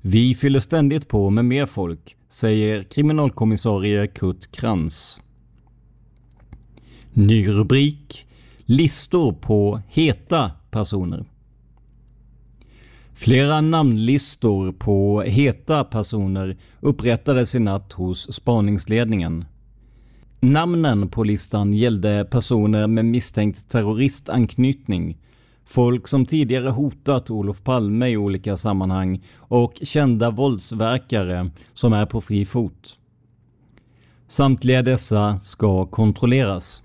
Vi 0.00 0.34
fyller 0.34 0.60
ständigt 0.60 1.08
på 1.08 1.30
med 1.30 1.44
mer 1.44 1.66
folk, 1.66 2.16
säger 2.28 2.82
kriminalkommissarie 2.82 4.06
Kurt 4.06 4.52
Krantz. 4.52 5.20
Ny 7.12 7.48
rubrik 7.48 8.26
Listor 8.58 9.32
på 9.32 9.80
heta 9.88 10.50
personer. 10.70 11.24
Flera 13.14 13.60
namnlistor 13.60 14.72
på 14.72 15.22
heta 15.22 15.84
personer 15.84 16.56
upprättades 16.80 17.54
i 17.54 17.58
natt 17.58 17.92
hos 17.92 18.32
spaningsledningen. 18.32 19.44
Namnen 20.40 21.08
på 21.08 21.24
listan 21.24 21.74
gällde 21.74 22.24
personer 22.30 22.86
med 22.86 23.04
misstänkt 23.04 23.68
terroristanknytning, 23.68 25.18
folk 25.64 26.08
som 26.08 26.26
tidigare 26.26 26.70
hotat 26.70 27.30
Olof 27.30 27.62
Palme 27.62 28.08
i 28.08 28.16
olika 28.16 28.56
sammanhang 28.56 29.24
och 29.36 29.72
kända 29.82 30.30
våldsverkare 30.30 31.50
som 31.74 31.92
är 31.92 32.06
på 32.06 32.20
fri 32.20 32.44
fot. 32.44 32.98
Samtliga 34.28 34.82
dessa 34.82 35.40
ska 35.40 35.86
kontrolleras. 35.86 36.82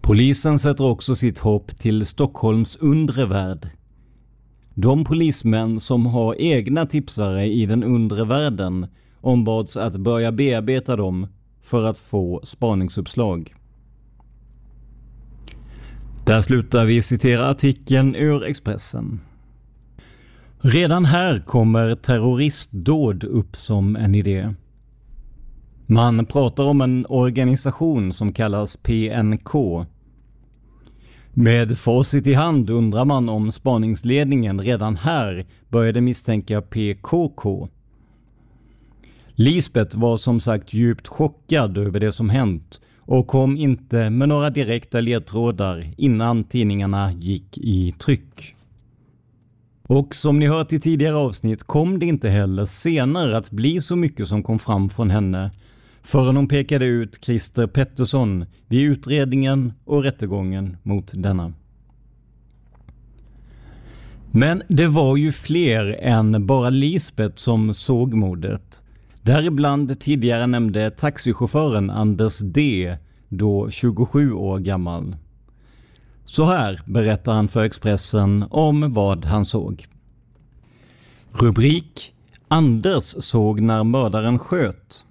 Polisen 0.00 0.58
sätter 0.58 0.84
också 0.84 1.14
sitt 1.14 1.38
hopp 1.38 1.78
till 1.78 2.06
Stockholms 2.06 2.76
undre 2.76 3.26
värld. 3.26 3.68
De 4.74 5.04
polismän 5.04 5.80
som 5.80 6.06
har 6.06 6.40
egna 6.40 6.86
tipsare 6.86 7.46
i 7.46 7.66
den 7.66 7.84
undre 7.84 8.24
världen 8.24 8.86
ombads 9.20 9.76
att 9.76 9.96
börja 9.96 10.32
bearbeta 10.32 10.96
dem 10.96 11.26
för 11.62 11.86
att 11.86 11.98
få 11.98 12.40
spaningsuppslag. 12.44 13.54
Där 16.24 16.40
slutar 16.40 16.84
vi 16.84 17.02
citera 17.02 17.48
artikeln 17.48 18.14
ur 18.14 18.44
Expressen. 18.44 19.20
Redan 20.60 21.04
här 21.04 21.40
kommer 21.46 21.94
terroristdåd 21.94 23.24
upp 23.24 23.56
som 23.56 23.96
en 23.96 24.14
idé. 24.14 24.54
Man 25.86 26.26
pratar 26.26 26.64
om 26.64 26.80
en 26.80 27.06
organisation 27.08 28.12
som 28.12 28.32
kallas 28.32 28.76
PNK. 28.76 29.50
Med 31.32 31.78
facit 31.78 32.26
i 32.26 32.34
hand 32.34 32.70
undrar 32.70 33.04
man 33.04 33.28
om 33.28 33.52
spaningsledningen 33.52 34.60
redan 34.60 34.96
här 34.96 35.46
började 35.68 36.00
misstänka 36.00 36.62
PKK 36.62 37.68
Lisbeth 39.34 39.98
var 39.98 40.16
som 40.16 40.40
sagt 40.40 40.74
djupt 40.74 41.08
chockad 41.08 41.78
över 41.78 42.00
det 42.00 42.12
som 42.12 42.30
hänt 42.30 42.80
och 42.98 43.26
kom 43.26 43.56
inte 43.56 44.10
med 44.10 44.28
några 44.28 44.50
direkta 44.50 45.00
ledtrådar 45.00 45.94
innan 45.96 46.44
tidningarna 46.44 47.12
gick 47.12 47.58
i 47.58 47.92
tryck. 47.92 48.54
Och 49.82 50.14
som 50.14 50.38
ni 50.38 50.46
hört 50.46 50.72
i 50.72 50.80
tidigare 50.80 51.16
avsnitt 51.16 51.62
kom 51.62 51.98
det 51.98 52.06
inte 52.06 52.28
heller 52.28 52.66
senare 52.66 53.36
att 53.36 53.50
bli 53.50 53.80
så 53.80 53.96
mycket 53.96 54.28
som 54.28 54.42
kom 54.42 54.58
fram 54.58 54.90
från 54.90 55.10
henne 55.10 55.50
förrän 56.02 56.36
hon 56.36 56.48
pekade 56.48 56.84
ut 56.84 57.24
Christer 57.24 57.66
Pettersson 57.66 58.46
vid 58.68 58.82
utredningen 58.82 59.72
och 59.84 60.02
rättegången 60.02 60.76
mot 60.82 61.10
denna. 61.14 61.52
Men 64.30 64.62
det 64.68 64.86
var 64.86 65.16
ju 65.16 65.32
fler 65.32 65.96
än 66.00 66.46
bara 66.46 66.70
Lisbeth 66.70 67.36
som 67.36 67.74
såg 67.74 68.14
mordet. 68.14 68.82
Däribland 69.22 70.00
tidigare 70.00 70.46
nämnde 70.46 70.90
taxichauffören 70.90 71.90
Anders 71.90 72.38
D, 72.38 72.96
då 73.28 73.70
27 73.70 74.32
år 74.32 74.58
gammal. 74.58 75.16
Så 76.24 76.44
här 76.44 76.80
berättar 76.86 77.34
han 77.34 77.48
för 77.48 77.62
Expressen 77.62 78.44
om 78.50 78.92
vad 78.92 79.24
han 79.24 79.46
såg. 79.46 79.86
Rubrik 81.32 82.14
Anders 82.48 83.04
såg 83.04 83.60
när 83.60 83.84
mördaren 83.84 84.38
sköt. 84.38 85.04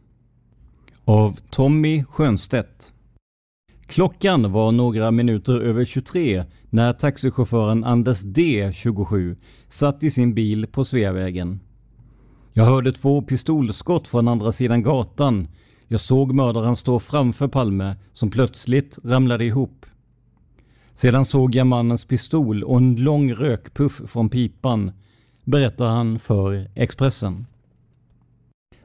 Av 1.06 1.40
Tommy 1.50 2.04
Schönstedt. 2.04 2.94
Klockan 3.86 4.52
var 4.52 4.72
några 4.72 5.12
minuter 5.12 5.60
över 5.60 5.86
23 5.86 6.46
när 6.70 6.94
taxichauffören 6.94 7.84
Anders 7.84 8.22
D, 8.22 8.72
27, 8.74 9.38
satt 9.70 10.04
i 10.04 10.12
sin 10.12 10.34
bil 10.34 10.68
på 10.68 10.84
Sveavägen. 10.84 11.60
Jag 12.54 12.66
hörde 12.66 12.92
två 12.92 13.22
pistolskott 13.22 14.08
från 14.08 14.28
andra 14.28 14.52
sidan 14.52 14.84
gatan. 14.84 15.48
Jag 15.88 16.00
såg 16.00 16.34
mördaren 16.36 16.76
stå 16.76 17.00
framför 17.00 17.48
Palme 17.48 17.96
som 18.14 18.32
plötsligt 18.32 19.00
ramlade 19.04 19.46
ihop. 19.46 19.86
Sedan 20.94 21.26
såg 21.26 21.56
jag 21.56 21.68
mannens 21.68 22.06
pistol 22.06 22.64
och 22.64 22.78
en 22.78 22.96
lång 22.96 23.34
rökpuff 23.34 24.02
från 24.08 24.30
pipan, 24.30 24.92
berättar 25.44 25.88
han 25.88 26.20
för 26.20 26.72
Expressen. 26.76 27.46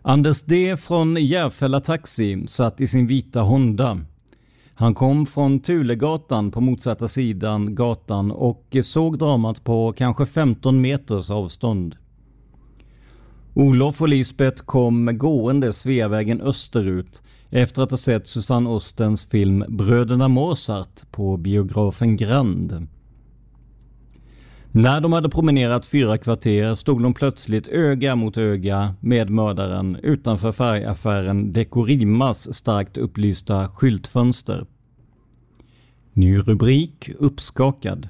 Anders 0.02 0.42
D 0.42 0.76
från 0.76 1.16
Järfälla 1.16 1.80
Taxi 1.80 2.46
satt 2.46 2.80
i 2.80 2.86
sin 2.86 3.06
vita 3.06 3.40
Honda. 3.40 3.98
Han 4.74 4.94
kom 4.94 5.26
från 5.26 5.60
Tulegatan 5.60 6.50
på 6.50 6.60
motsatta 6.60 7.08
sidan 7.08 7.74
gatan 7.74 8.30
och 8.30 8.76
såg 8.82 9.18
dramat 9.18 9.64
på 9.64 9.92
kanske 9.92 10.26
15 10.26 10.80
meters 10.80 11.30
avstånd. 11.30 11.96
Olof 13.58 14.00
och 14.00 14.08
Lisbeth 14.08 14.62
kom 14.64 15.18
gående 15.18 15.72
Sveavägen 15.72 16.40
österut 16.40 17.22
efter 17.50 17.82
att 17.82 17.90
ha 17.90 17.98
sett 17.98 18.28
Susanne 18.28 18.70
Ostens 18.70 19.24
film 19.24 19.64
Bröderna 19.68 20.28
Mozart 20.28 21.10
på 21.10 21.36
biografen 21.36 22.16
Grand. 22.16 22.86
När 24.72 25.00
de 25.00 25.12
hade 25.12 25.28
promenerat 25.28 25.86
fyra 25.86 26.18
kvarter 26.18 26.74
stod 26.74 27.02
de 27.02 27.14
plötsligt 27.14 27.68
öga 27.68 28.16
mot 28.16 28.36
öga 28.36 28.94
med 29.00 29.30
mördaren 29.30 29.96
utanför 30.02 30.52
färgaffären 30.52 31.52
Dekorimas 31.52 32.54
starkt 32.54 32.96
upplysta 32.96 33.68
skyltfönster. 33.68 34.66
Ny 36.12 36.38
rubrik 36.38 37.10
Uppskakad. 37.18 38.08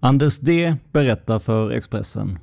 Anders 0.00 0.38
D 0.38 0.76
berättar 0.92 1.38
för 1.38 1.70
Expressen. 1.70 2.38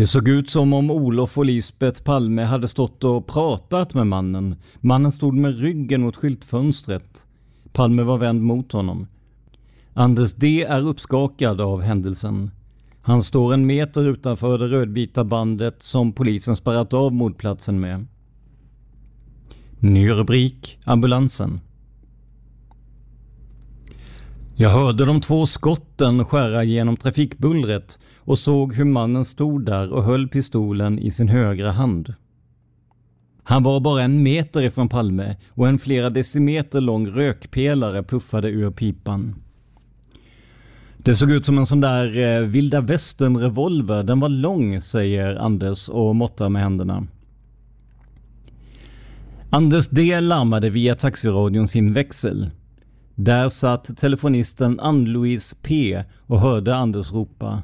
Det 0.00 0.06
såg 0.06 0.28
ut 0.28 0.50
som 0.50 0.72
om 0.72 0.90
Olof 0.90 1.38
och 1.38 1.44
Lisbeth 1.44 2.02
Palme 2.02 2.44
hade 2.44 2.68
stått 2.68 3.04
och 3.04 3.26
pratat 3.26 3.94
med 3.94 4.06
mannen. 4.06 4.56
Mannen 4.80 5.12
stod 5.12 5.34
med 5.34 5.58
ryggen 5.58 6.02
mot 6.02 6.16
skyltfönstret. 6.16 7.26
Palme 7.72 8.02
var 8.02 8.18
vänd 8.18 8.42
mot 8.42 8.72
honom. 8.72 9.06
Anders 9.92 10.34
D 10.34 10.64
är 10.64 10.80
uppskakad 10.80 11.60
av 11.60 11.82
händelsen. 11.82 12.50
Han 13.02 13.22
står 13.22 13.54
en 13.54 13.66
meter 13.66 14.08
utanför 14.08 14.58
det 14.58 14.66
rödvita 14.68 15.24
bandet 15.24 15.82
som 15.82 16.12
polisen 16.12 16.56
spärrat 16.56 16.94
av 16.94 17.12
mordplatsen 17.12 17.80
med. 17.80 18.06
Ny 19.78 20.10
rubrik 20.10 20.78
Ambulansen. 20.84 21.60
Jag 24.54 24.70
hörde 24.70 25.04
de 25.04 25.20
två 25.20 25.46
skotten 25.46 26.24
skära 26.24 26.64
genom 26.64 26.96
trafikbullret 26.96 27.98
och 28.30 28.38
såg 28.38 28.74
hur 28.74 28.84
mannen 28.84 29.24
stod 29.24 29.66
där 29.66 29.92
och 29.92 30.04
höll 30.04 30.28
pistolen 30.28 30.98
i 30.98 31.10
sin 31.10 31.28
högra 31.28 31.72
hand. 31.72 32.14
Han 33.42 33.62
var 33.62 33.80
bara 33.80 34.02
en 34.02 34.22
meter 34.22 34.62
ifrån 34.62 34.88
Palme 34.88 35.36
och 35.48 35.68
en 35.68 35.78
flera 35.78 36.10
decimeter 36.10 36.80
lång 36.80 37.08
rökpelare 37.08 38.02
puffade 38.02 38.48
ur 38.48 38.70
pipan. 38.70 39.34
Det 40.96 41.14
såg 41.14 41.30
ut 41.30 41.44
som 41.44 41.58
en 41.58 41.66
sån 41.66 41.80
där 41.80 42.18
eh, 42.18 42.40
vilda 42.40 42.80
västern 42.80 43.36
revolver. 43.36 44.02
Den 44.02 44.20
var 44.20 44.28
lång, 44.28 44.80
säger 44.80 45.36
Anders 45.36 45.88
och 45.88 46.16
måttar 46.16 46.48
med 46.48 46.62
händerna. 46.62 47.06
Anders 49.50 49.88
D 49.88 50.20
larmade 50.20 50.70
via 50.70 50.94
taxiradion 50.94 51.68
sin 51.68 51.92
växel. 51.92 52.50
Där 53.14 53.48
satt 53.48 53.98
telefonisten 53.98 54.80
Ann-Louise 54.80 55.56
P 55.62 56.02
och 56.26 56.40
hörde 56.40 56.76
Anders 56.76 57.12
ropa. 57.12 57.62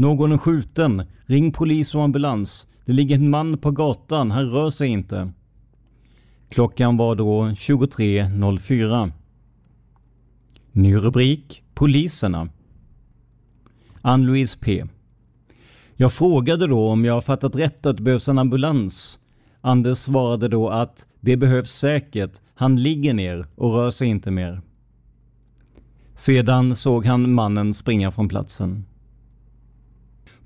Någon 0.00 0.32
är 0.32 0.38
skjuten. 0.38 1.02
Ring 1.26 1.52
polis 1.52 1.94
och 1.94 2.02
ambulans. 2.02 2.66
Det 2.84 2.92
ligger 2.92 3.16
en 3.16 3.30
man 3.30 3.58
på 3.58 3.70
gatan. 3.70 4.30
Han 4.30 4.50
rör 4.50 4.70
sig 4.70 4.88
inte. 4.88 5.32
Klockan 6.48 6.96
var 6.96 7.14
då 7.14 7.44
23.04. 7.44 9.12
Ny 10.72 10.96
rubrik. 10.96 11.62
Poliserna. 11.74 12.48
Ann-Louise 14.02 14.58
P. 14.60 14.84
Jag 15.96 16.12
frågade 16.12 16.66
då 16.66 16.88
om 16.88 17.04
jag 17.04 17.24
fattat 17.24 17.56
rätt 17.56 17.86
att 17.86 17.96
det 17.96 18.02
behövs 18.02 18.28
en 18.28 18.38
ambulans. 18.38 19.18
Anders 19.60 19.98
svarade 19.98 20.48
då 20.48 20.68
att 20.68 21.06
det 21.20 21.36
behövs 21.36 21.72
säkert. 21.72 22.40
Han 22.54 22.82
ligger 22.82 23.14
ner 23.14 23.46
och 23.54 23.72
rör 23.72 23.90
sig 23.90 24.08
inte 24.08 24.30
mer. 24.30 24.60
Sedan 26.14 26.76
såg 26.76 27.06
han 27.06 27.32
mannen 27.32 27.74
springa 27.74 28.10
från 28.10 28.28
platsen. 28.28 28.84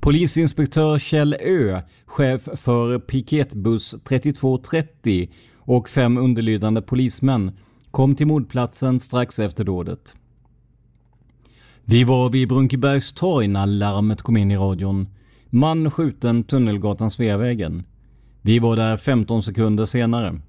Polisinspektör 0.02 0.98
Kjell 0.98 1.36
Ö, 1.40 1.80
chef 2.06 2.48
för 2.54 2.98
piketbuss 2.98 3.94
3230 4.04 5.30
och 5.58 5.88
fem 5.88 6.18
underlydande 6.18 6.82
polismän 6.82 7.52
kom 7.90 8.14
till 8.14 8.26
mordplatsen 8.26 9.00
strax 9.00 9.38
efter 9.38 9.64
dådet. 9.64 10.14
Vi 11.84 12.04
var 12.04 12.30
vid 12.30 12.48
Brunkebergs 12.48 13.12
torg 13.12 13.48
när 13.48 13.66
larmet 13.66 14.22
kom 14.22 14.36
in 14.36 14.50
i 14.50 14.56
radion. 14.56 15.08
Man 15.50 15.90
skjuten 15.90 16.44
Tunnelgatan 16.44 17.10
Sveavägen. 17.10 17.82
Vi 18.40 18.58
var 18.58 18.76
där 18.76 18.96
15 18.96 19.42
sekunder 19.42 19.86
senare. 19.86 20.40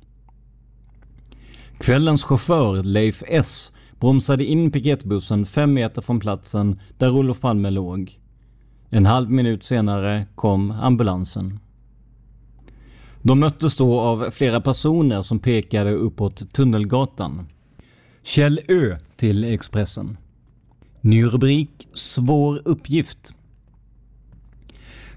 Kvällens 1.77 2.23
chaufför 2.23 2.83
Leif 2.83 3.23
S 3.27 3.71
bromsade 3.99 4.45
in 4.45 4.71
piketbussen 4.71 5.45
fem 5.45 5.73
meter 5.73 6.01
från 6.01 6.19
platsen 6.19 6.79
där 6.97 7.11
Olof 7.11 7.39
Palme 7.39 7.69
låg. 7.69 8.19
En 8.95 9.05
halv 9.05 9.31
minut 9.31 9.63
senare 9.63 10.25
kom 10.35 10.71
ambulansen. 10.71 11.59
De 13.21 13.39
möttes 13.39 13.77
då 13.77 13.99
av 13.99 14.31
flera 14.31 14.61
personer 14.61 15.21
som 15.21 15.39
pekade 15.39 15.91
uppåt 15.91 16.53
Tunnelgatan. 16.53 17.47
Kjell 18.23 18.59
Ö 18.67 18.97
till 19.15 19.43
Expressen. 19.43 20.17
Ny 21.01 21.25
rubrik 21.25 21.87
Svår 21.93 22.61
uppgift. 22.65 23.33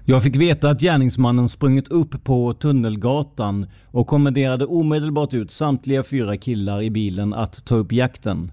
Jag 0.05 0.23
fick 0.23 0.35
veta 0.35 0.69
att 0.69 0.81
gärningsmannen 0.81 1.49
sprungit 1.49 1.87
upp 1.87 2.23
på 2.23 2.53
Tunnelgatan 2.53 3.67
och 3.85 4.07
kommenderade 4.07 4.65
omedelbart 4.65 5.33
ut 5.33 5.51
samtliga 5.51 6.03
fyra 6.03 6.37
killar 6.37 6.81
i 6.81 6.89
bilen 6.89 7.33
att 7.33 7.65
ta 7.65 7.75
upp 7.75 7.91
jakten. 7.91 8.51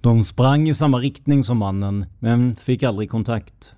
De 0.00 0.24
sprang 0.24 0.68
i 0.68 0.74
samma 0.74 0.98
riktning 0.98 1.44
som 1.44 1.58
mannen, 1.58 2.06
men 2.18 2.56
fick 2.56 2.82
aldrig 2.82 3.10
kontakt. 3.10 3.74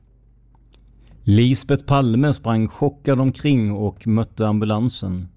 Lisbeth 1.24 1.84
Palme 1.84 2.32
sprang 2.32 2.68
chockad 2.68 3.20
omkring 3.20 3.72
och 3.72 4.06
mötte 4.06 4.48
ambulansen. 4.48 5.28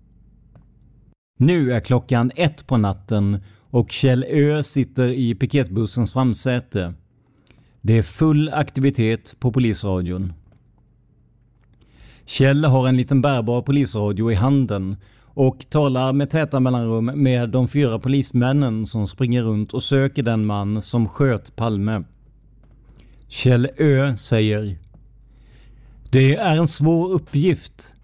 Nu 1.38 1.74
är 1.74 1.80
klockan 1.80 2.32
ett 2.36 2.67
på 2.67 2.78
natten 2.78 3.38
och 3.69 3.91
Kjell 3.91 4.24
Ö 4.24 4.63
sitter 4.63 5.08
i 5.08 5.36
piketbussens 5.36 6.13
framsäte. 6.13 6.93
Det 7.82 7.98
är 7.98 8.02
full 8.02 8.50
aktivitet 8.54 9.36
på 9.39 9.52
polisradion. 9.52 10.34
Kjell 12.26 12.65
har 12.65 12.88
en 12.88 12.98
liten 12.98 13.22
bärbar 13.22 13.62
polisradio 13.62 14.32
i 14.32 14.36
handen 14.36 14.96
och 15.24 15.65
talar 15.69 16.13
med 16.13 16.30
täta 16.30 16.60
mellanrum 16.60 17.06
med 17.06 17.50
de 17.50 17.67
fyra 17.67 18.00
polismännen 18.00 18.88
som 18.88 19.08
springer 19.08 19.41
runt 19.41 19.74
och 19.74 19.84
söker 19.84 20.24
den 20.24 20.46
man 20.46 20.82
som 20.82 21.10
sköt 21.10 21.56
Palme. 21.56 22.04
Kjell 23.28 23.69
Ö 23.78 24.15
säger 24.17 24.78
det 26.13 26.36
är 26.36 26.58
en 26.58 26.67
svår 26.67 27.12
uppgift. 27.12 27.95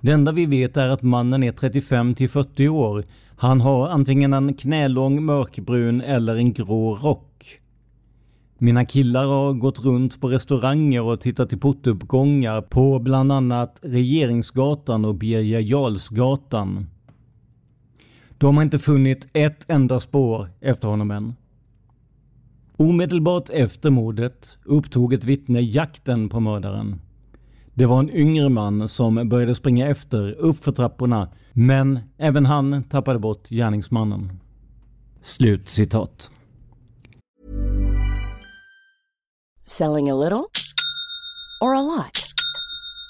Det 0.00 0.12
enda 0.12 0.32
vi 0.32 0.46
vet 0.46 0.76
är 0.76 0.88
att 0.88 1.02
mannen 1.02 1.42
är 1.42 1.52
35 1.52 2.14
till 2.14 2.28
40 2.28 2.68
år. 2.68 3.04
Han 3.36 3.60
har 3.60 3.88
antingen 3.88 4.32
en 4.32 4.54
knälång 4.54 5.24
mörkbrun 5.24 6.00
eller 6.00 6.36
en 6.36 6.52
grå 6.52 6.94
rock. 6.94 7.58
Mina 8.58 8.84
killar 8.84 9.26
har 9.26 9.52
gått 9.52 9.84
runt 9.84 10.20
på 10.20 10.28
restauranger 10.28 11.02
och 11.02 11.20
tittat 11.20 11.52
i 11.52 11.56
portuppgångar 11.56 12.62
på 12.62 12.98
bland 12.98 13.32
annat 13.32 13.78
Regeringsgatan 13.82 15.04
och 15.04 15.14
Birger 15.14 15.60
Jarlsgatan. 15.60 16.86
De 18.38 18.56
har 18.56 18.64
inte 18.64 18.78
funnit 18.78 19.28
ett 19.32 19.70
enda 19.70 20.00
spår 20.00 20.50
efter 20.60 20.88
honom 20.88 21.10
än. 21.10 21.34
Omedelbart 22.76 23.50
efter 23.50 23.90
mordet 23.90 24.58
upptog 24.64 25.12
ett 25.12 25.24
vittne 25.24 25.60
jakten 25.60 26.28
på 26.28 26.40
mördaren. 26.40 27.00
Det 27.78 27.86
var 27.86 27.98
en 27.98 28.10
yngre 28.10 28.48
man 28.48 28.88
som 28.88 29.28
började 29.28 29.54
springa 29.54 29.88
efter 29.88 30.32
uppför 30.32 30.72
trapporna, 30.72 31.28
men 31.52 32.00
även 32.18 32.46
han 32.46 32.84
tappade 32.84 33.18
bort 33.18 33.48
gärningsmannen. 33.48 34.40
Slut 35.22 35.68
citat. 35.68 36.30
Selling 39.66 40.10
a 40.10 40.14
little 40.14 40.44
or 41.60 41.74
a 41.74 41.82
lot? 41.82 42.25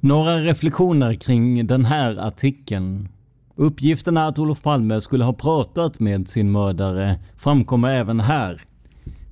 Några 0.00 0.38
reflektioner 0.38 1.14
kring 1.14 1.66
den 1.66 1.84
här 1.84 2.16
artikeln. 2.16 3.08
Uppgifterna 3.54 4.26
att 4.26 4.38
Olof 4.38 4.62
Palme 4.62 5.00
skulle 5.00 5.24
ha 5.24 5.32
pratat 5.32 6.00
med 6.00 6.28
sin 6.28 6.52
mördare 6.52 7.18
framkommer 7.36 7.94
även 7.94 8.20
här. 8.20 8.62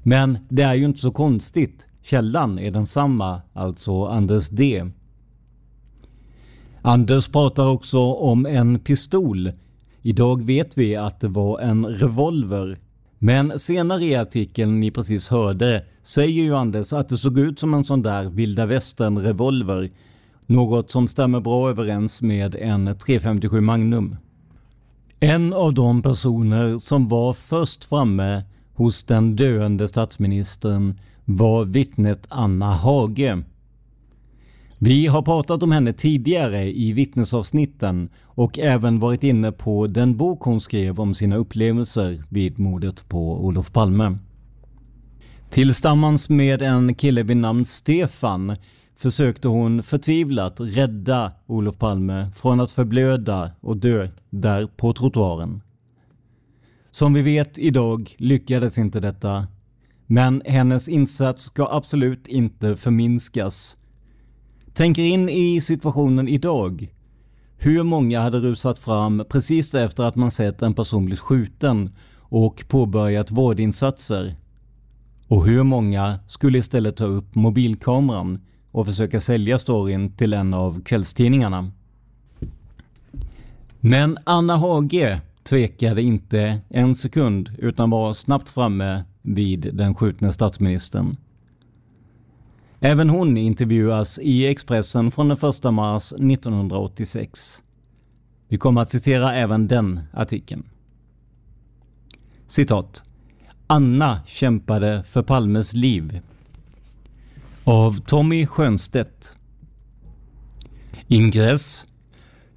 Men 0.03 0.39
det 0.49 0.63
är 0.63 0.75
ju 0.75 0.85
inte 0.85 1.01
så 1.01 1.11
konstigt. 1.11 1.89
Källan 2.03 2.59
är 2.59 2.71
densamma, 2.71 3.43
alltså 3.53 4.07
Anders 4.07 4.49
D. 4.49 4.85
Anders 6.83 7.29
pratar 7.29 7.67
också 7.67 7.99
om 8.13 8.47
en 8.47 8.79
pistol. 8.79 9.53
Idag 10.03 10.43
vet 10.43 10.79
vi 10.79 10.97
att 10.97 11.21
det 11.21 11.29
var 11.29 11.61
en 11.61 11.87
revolver. 11.87 12.79
Men 13.19 13.59
senare 13.59 14.05
i 14.05 14.15
artikeln 14.15 14.81
ni 14.81 14.91
precis 14.91 15.29
hörde 15.29 15.85
säger 16.03 16.43
ju 16.43 16.57
Anders 16.57 16.93
att 16.93 17.09
det 17.09 17.19
såg 17.19 17.39
ut 17.39 17.59
som 17.59 17.75
en 17.75 17.85
sån 17.85 18.03
där 18.03 18.25
vilda 18.25 18.67
västern 18.67 19.19
revolver. 19.19 19.91
Något 20.47 20.91
som 20.91 21.09
stämmer 21.09 21.41
bra 21.41 21.71
överens 21.71 22.23
med 22.23 22.55
en 22.55 22.99
357 22.99 23.61
Magnum. 23.61 24.17
En 25.21 25.53
av 25.53 25.75
de 25.75 26.03
personer 26.03 26.79
som 26.79 27.09
var 27.09 27.33
först 27.33 27.85
framme 27.85 28.45
hos 28.75 29.05
den 29.05 29.37
döende 29.37 29.89
statsministern 29.89 31.01
var 31.25 31.65
vittnet 31.65 32.27
Anna 32.29 32.75
Hage. 32.75 33.43
Vi 34.79 35.07
har 35.07 35.23
pratat 35.23 35.63
om 35.63 35.73
henne 35.73 35.93
tidigare 35.93 36.77
i 36.77 36.93
vittnesavsnitten 36.93 38.09
och 38.23 38.59
även 38.59 39.01
varit 39.01 39.23
inne 39.25 39.53
på 39.53 39.87
den 39.87 40.17
bok 40.17 40.43
hon 40.43 40.61
skrev 40.61 41.01
om 41.01 41.15
sina 41.15 41.37
upplevelser 41.37 42.23
vid 42.29 42.59
mordet 42.59 43.09
på 43.09 43.45
Olof 43.47 43.73
Palme. 43.73 44.19
Tillsammans 45.51 46.29
med 46.29 46.63
en 46.63 46.95
kille 46.95 47.23
vid 47.23 47.37
namn 47.37 47.65
Stefan 47.65 48.57
försökte 48.97 49.49
hon 49.49 49.83
förtvivlat 49.83 50.57
rädda 50.61 51.33
Olof 51.47 51.79
Palme 51.79 52.31
från 52.37 52.61
att 52.61 52.71
förblöda 52.71 53.51
och 53.61 53.77
dö 53.77 54.09
där 54.31 54.67
på 54.67 54.93
trottoaren. 54.93 55.63
Som 56.91 57.15
vi 57.15 57.23
vet 57.23 57.59
idag 57.59 58.15
lyckades 58.19 58.79
inte 58.79 59.01
detta, 59.01 59.47
men 60.07 60.43
hennes 60.45 60.89
insats 60.89 61.45
ska 61.45 61.69
absolut 61.71 62.29
inte 62.29 62.77
förminskas. 62.77 63.77
Tänker 64.75 65.03
in 65.03 65.29
i 65.29 65.61
situationen 65.61 66.29
idag. 66.29 66.93
Hur 67.59 67.83
många 67.83 68.21
hade 68.21 68.39
rusat 68.39 68.79
fram 68.79 69.25
precis 69.29 69.75
efter 69.75 70.05
att 70.05 70.17
man 70.17 70.31
sett 70.31 70.63
en 70.63 70.75
person 70.75 71.05
bli 71.05 71.17
skjuten 71.17 71.91
och 72.19 72.65
påbörjat 72.69 73.31
vårdinsatser? 73.31 74.37
Och 75.29 75.47
hur 75.47 75.63
många 75.63 76.19
skulle 76.29 76.59
istället 76.59 76.97
ta 76.97 77.05
upp 77.05 77.35
mobilkameran 77.35 78.41
och 78.77 78.87
försöka 78.87 79.21
sälja 79.21 79.59
storyn 79.59 80.11
till 80.11 80.33
en 80.33 80.55
av 80.55 80.83
kvällstidningarna. 80.83 81.71
Men 83.81 84.19
Anna 84.25 84.57
Hage 84.57 85.21
tvekade 85.43 86.03
inte 86.03 86.61
en 86.69 86.95
sekund 86.95 87.51
utan 87.59 87.91
var 87.91 88.15
snabbt 88.15 88.49
framme 88.49 89.05
vid 89.23 89.71
den 89.75 89.95
skjutne 89.95 90.33
statsministern. 90.33 91.17
Även 92.81 93.11
hon 93.11 93.37
intervjuas 93.37 94.19
i 94.19 94.47
Expressen 94.47 95.11
från 95.11 95.29
den 95.29 95.39
1 95.51 95.65
mars 95.75 96.13
1986. 96.13 97.63
Vi 98.49 98.57
kommer 98.57 98.83
att 98.83 98.91
citera 98.91 99.35
även 99.35 99.67
den 99.67 100.01
artikeln. 100.13 100.63
Citat. 102.47 103.05
Anna 103.67 104.21
kämpade 104.27 105.03
för 105.03 105.23
Palmes 105.23 105.73
liv. 105.73 106.21
Av 107.69 108.01
Tommy 108.01 108.47
Schönstedt. 108.47 109.37
Ingress. 111.07 111.85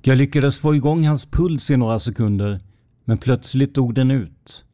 Jag 0.01 0.17
lyckades 0.17 0.59
få 0.59 0.75
igång 0.75 1.07
hans 1.07 1.25
puls 1.25 1.69
i 1.69 1.77
några 1.77 1.99
sekunder, 1.99 2.59
men 3.05 3.17
plötsligt 3.17 3.75
dog 3.75 3.95
den 3.95 4.11
ut. 4.11 4.65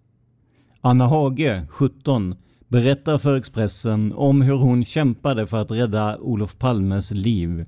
Anna 0.81 1.07
Hage, 1.07 1.67
17, 1.69 2.35
berättar 2.67 3.17
för 3.17 3.37
Expressen 3.37 4.13
om 4.13 4.41
hur 4.41 4.55
hon 4.55 4.85
kämpade 4.85 5.47
för 5.47 5.61
att 5.61 5.71
rädda 5.71 6.17
Olof 6.17 6.57
Palmes 6.57 7.11
liv. 7.11 7.65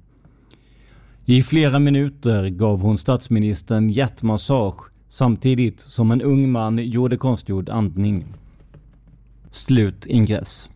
I 1.26 1.44
flera 1.44 1.80
minuter 1.80 2.50
gav 2.50 2.82
hon 2.82 2.98
statsministern 2.98 3.90
hjärtmassage 3.90 4.92
samtidigt 5.10 5.80
som 5.80 6.12
en 6.12 6.22
ung 6.22 6.52
man 6.52 6.78
gjorde 6.78 7.18
konstgjord 7.18 7.70
andning. 7.70 8.26
Slut 9.52 10.06
ingress. 10.06 10.70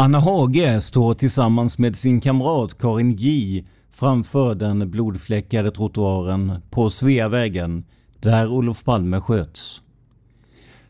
Anna 0.00 0.18
Hage 0.18 0.80
står 0.80 1.14
tillsammans 1.14 1.78
med 1.78 1.96
sin 1.96 2.20
kamrat 2.20 2.78
Karin 2.78 3.16
J 3.16 3.64
framför 3.90 4.54
den 4.54 4.90
blodfläckade 4.90 5.70
trottoaren 5.70 6.52
på 6.70 6.90
Sveavägen 6.90 7.84
där 8.20 8.48
Olof 8.48 8.84
Palme 8.84 9.20
sköts. 9.20 9.80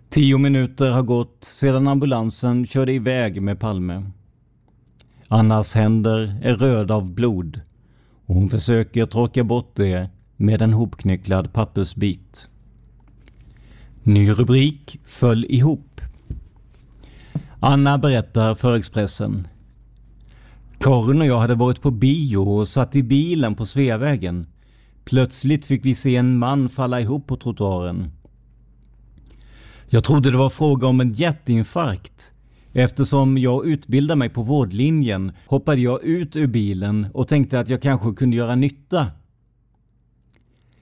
Tio 0.08 0.38
minuter 0.38 0.90
har 0.90 1.02
gått 1.02 1.44
sedan 1.44 1.88
ambulansen 1.88 2.66
körde 2.66 2.92
iväg 2.92 3.42
med 3.42 3.60
Palme. 3.60 4.02
Annas 5.28 5.74
händer 5.74 6.40
är 6.42 6.54
röda 6.54 6.94
av 6.94 7.12
blod 7.12 7.60
och 8.26 8.34
hon 8.34 8.50
försöker 8.50 9.06
torka 9.06 9.44
bort 9.44 9.70
det 9.74 10.08
med 10.36 10.62
en 10.62 10.72
hopknycklad 10.72 11.52
pappersbit. 11.52 12.46
Ny 14.02 14.30
rubrik 14.30 15.00
föll 15.04 15.44
ihop. 15.48 16.00
Anna 17.62 17.98
berättar 17.98 18.54
för 18.54 18.76
Expressen. 18.76 19.48
Karin 20.78 21.20
och 21.20 21.26
jag 21.26 21.38
hade 21.38 21.54
varit 21.54 21.80
på 21.80 21.90
bio 21.90 22.36
och 22.36 22.68
satt 22.68 22.96
i 22.96 23.02
bilen 23.02 23.54
på 23.54 23.66
Sveavägen. 23.66 24.46
Plötsligt 25.04 25.64
fick 25.64 25.84
vi 25.84 25.94
se 25.94 26.16
en 26.16 26.38
man 26.38 26.68
falla 26.68 27.00
ihop 27.00 27.26
på 27.26 27.36
trottoaren. 27.36 28.10
Jag 29.88 30.04
trodde 30.04 30.30
det 30.30 30.36
var 30.36 30.50
fråga 30.50 30.86
om 30.86 31.00
en 31.00 31.12
hjärtinfarkt. 31.12 32.32
Eftersom 32.72 33.38
jag 33.38 33.66
utbildar 33.66 34.16
mig 34.16 34.28
på 34.28 34.42
vårdlinjen 34.42 35.32
hoppade 35.46 35.80
jag 35.80 36.04
ut 36.04 36.36
ur 36.36 36.46
bilen 36.46 37.06
och 37.14 37.28
tänkte 37.28 37.60
att 37.60 37.68
jag 37.68 37.82
kanske 37.82 38.14
kunde 38.14 38.36
göra 38.36 38.54
nytta. 38.54 39.06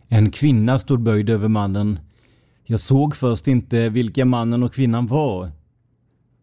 En 0.09 0.31
kvinna 0.31 0.79
stod 0.79 1.03
böjd 1.03 1.31
över 1.31 1.49
mannen. 1.49 1.99
Jag 2.65 2.81
såg 2.81 3.17
först 3.17 3.49
inte 3.49 3.89
vilka 3.89 4.25
mannen 4.25 4.63
och 4.63 4.75
kvinnan 4.75 5.07
var. 5.07 5.58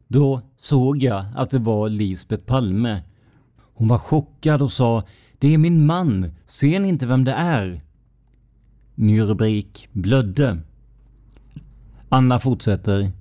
Då 0.08 0.42
såg 0.60 1.04
jag 1.04 1.26
att 1.36 1.50
det 1.50 1.60
var 1.60 1.90
Lisbet 1.90 2.46
Palme. 2.46 3.02
Hon 3.74 3.88
var 3.88 3.98
chockad 3.98 4.62
och 4.62 4.72
sa 4.72 5.04
Det 5.40 5.54
är 5.54 5.58
min 5.58 5.86
man, 5.86 6.32
ser 6.46 6.80
ni 6.80 6.88
inte 6.88 7.06
vem 7.06 7.24
det 7.24 7.34
är? 7.34 7.82
Ny 8.96 9.22
rubrik 9.22 9.88
Blödde. 9.92 10.58
Anna 12.10 12.40
fortsätter. 12.40 13.12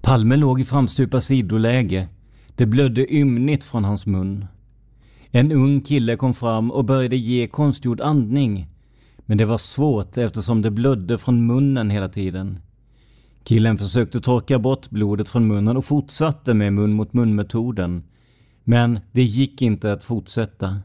Palme 0.00 0.36
låg 0.36 0.60
i 0.60 0.64
framstupa 0.64 1.20
sidoläge. 1.20 2.08
Det 2.56 2.66
blödde 2.66 3.14
ymnigt 3.14 3.64
från 3.64 3.84
hans 3.84 4.06
mun. 4.06 4.46
En 5.30 5.52
ung 5.52 5.80
kille 5.80 6.16
kom 6.16 6.34
fram 6.34 6.70
och 6.70 6.84
började 6.84 7.16
ge 7.16 7.48
konstgjord 7.48 8.00
andning. 8.00 8.66
Men 9.26 9.38
det 9.38 9.44
var 9.44 9.58
svårt 9.58 10.16
eftersom 10.16 10.62
det 10.62 10.70
blödde 10.70 11.18
från 11.18 11.46
munnen 11.46 11.90
hela 11.90 12.08
tiden. 12.08 12.58
Killen 13.44 13.78
försökte 13.78 14.20
torka 14.20 14.58
bort 14.58 14.90
blodet 14.90 15.28
från 15.28 15.46
munnen 15.46 15.76
och 15.76 15.84
fortsatte 15.84 16.54
med 16.54 16.72
mun 16.72 16.92
mot 16.92 17.12
mun 17.12 17.34
metoden. 17.34 18.04
Men 18.64 19.00
det 19.12 19.22
gick 19.22 19.62
inte 19.62 19.92
att 19.92 20.04
fortsätta. 20.04 20.78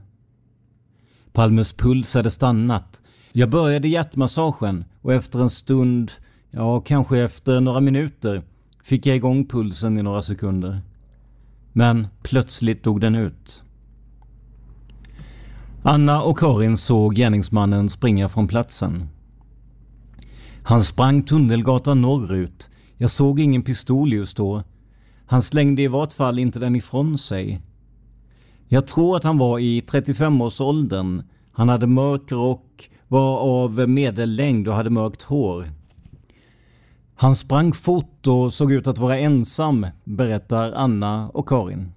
Palmes 1.34 1.74
puls 1.74 2.14
hade 2.14 2.32
stannat. 2.32 3.02
Jag 3.32 3.50
började 3.50 3.88
hjärtmassagen 3.88 4.86
och 5.02 5.14
efter 5.14 5.40
en 5.40 5.50
stund, 5.50 6.12
ja 6.52 6.82
kanske 6.82 7.20
efter 7.20 7.62
några 7.62 7.80
minuter, 7.80 8.44
fick 8.84 9.06
jag 9.06 9.16
igång 9.16 9.46
pulsen 9.46 9.98
i 9.98 10.04
några 10.04 10.22
sekunder. 10.22 10.82
Men 11.74 12.08
plötsligt 12.22 12.84
dog 12.84 13.02
den 13.02 13.16
ut. 13.16 13.64
Anna 15.84 16.22
och 16.22 16.40
Karin 16.40 16.78
såg 16.78 17.16
gärningsmannen 17.16 17.90
springa 17.90 18.30
från 18.30 18.48
platsen. 18.48 19.10
Han 20.70 20.84
sprang 20.84 21.24
Tunnelgatan 21.24 22.02
norrut. 22.02 22.70
Jag 22.98 23.12
såg 23.12 23.40
ingen 23.40 23.64
pistol 23.64 24.14
just 24.14 24.38
då. 24.38 24.64
Han 25.26 25.42
slängde 25.42 25.82
i 25.82 25.88
vart 25.88 26.14
fall 26.14 26.40
inte 26.40 26.60
den 26.60 26.76
ifrån 26.76 27.18
sig. 27.18 27.62
Jag 28.68 28.88
tror 28.88 29.18
att 29.18 29.24
han 29.24 29.38
var 29.38 29.60
i 29.60 29.82
35-årsåldern. 29.82 31.24
Han 31.52 31.70
hade 31.70 31.88
mörk 31.88 32.32
rock, 32.32 32.90
var 33.08 33.38
av 33.38 33.90
medellängd 33.90 34.68
och 34.68 34.74
hade 34.74 34.90
mörkt 34.90 35.24
hår. 35.24 35.72
Han 37.16 37.36
sprang 37.36 37.74
fort 37.74 38.28
och 38.28 38.54
såg 38.54 38.72
ut 38.72 38.88
att 38.88 38.98
vara 38.98 39.18
ensam, 39.18 39.88
berättar 40.04 40.72
Anna 40.72 41.30
och 41.30 41.50
Karin. 41.50 41.92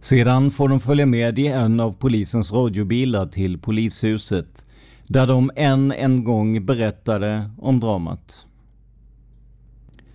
Sedan 0.00 0.50
får 0.50 0.68
de 0.68 0.80
följa 0.80 1.06
med 1.06 1.38
i 1.38 1.46
en 1.46 1.80
av 1.80 1.92
polisens 1.92 2.52
radiobilar 2.52 3.26
till 3.26 3.58
polishuset 3.58 4.64
där 5.06 5.26
de 5.26 5.50
än 5.56 5.92
en 5.92 6.24
gång 6.24 6.66
berättade 6.66 7.50
om 7.58 7.80
dramat. 7.80 8.46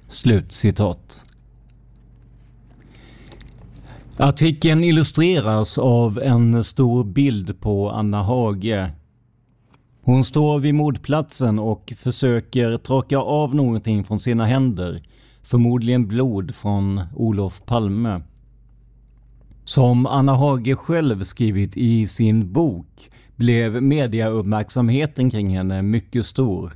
Slutcitat. 0.08 1.26
Artikeln 4.18 4.84
illustreras 4.84 5.78
av 5.78 6.20
en 6.20 6.64
stor 6.64 7.04
bild 7.04 7.60
på 7.60 7.90
Anna 7.90 8.24
Hage. 8.24 8.92
Hon 10.02 10.24
står 10.24 10.60
vid 10.60 10.76
mordplatsen 10.76 11.60
och 11.60 11.94
försöker 11.98 12.78
torka 12.78 13.18
av 13.18 13.56
någonting 13.56 14.04
från 14.04 14.20
sina 14.20 14.46
händer. 14.46 15.04
Förmodligen 15.42 16.08
blod 16.08 16.56
från 16.56 17.02
Olof 17.16 17.66
Palme. 17.66 18.22
Som 19.64 20.06
Anna 20.06 20.36
Hage 20.36 20.76
själv 20.76 21.24
skrivit 21.24 21.78
i 21.78 22.08
sin 22.08 22.54
bok 22.54 23.10
blev 23.40 23.84
mediauppmärksamheten 23.84 25.32
kring 25.32 25.50
henne 25.58 25.82
mycket 25.82 26.26
stor. 26.26 26.74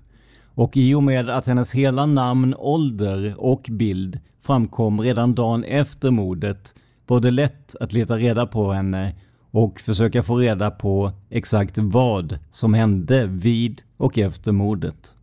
Och 0.55 0.77
i 0.77 0.93
och 0.93 1.03
med 1.03 1.29
att 1.29 1.47
hennes 1.47 1.71
hela 1.71 2.05
namn, 2.05 2.55
ålder 2.57 3.35
och 3.37 3.67
bild 3.69 4.19
framkom 4.41 5.01
redan 5.01 5.35
dagen 5.35 5.63
efter 5.63 6.11
mordet 6.11 6.73
var 7.07 7.19
det 7.19 7.31
lätt 7.31 7.75
att 7.79 7.93
leta 7.93 8.17
reda 8.17 8.45
på 8.45 8.71
henne 8.71 9.15
och 9.51 9.79
försöka 9.79 10.23
få 10.23 10.37
reda 10.37 10.71
på 10.71 11.11
exakt 11.29 11.77
vad 11.77 12.39
som 12.51 12.73
hände 12.73 13.25
vid 13.27 13.81
och 13.97 14.17
efter 14.17 14.51
mordet. 14.51 15.13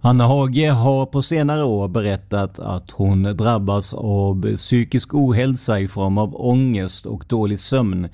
Anna 0.00 0.24
Hage 0.26 0.70
har 0.70 1.06
på 1.06 1.22
senare 1.22 1.64
år 1.64 1.88
berättat 1.88 2.58
att 2.58 2.90
hon 2.90 3.22
drabbas 3.22 3.94
av 3.94 4.56
psykisk 4.56 5.14
ohälsa 5.14 5.80
i 5.80 5.88
form 5.88 6.18
av 6.18 6.36
ångest 6.36 7.06
och 7.06 7.24
dålig 7.28 7.60
sömn 7.60 8.08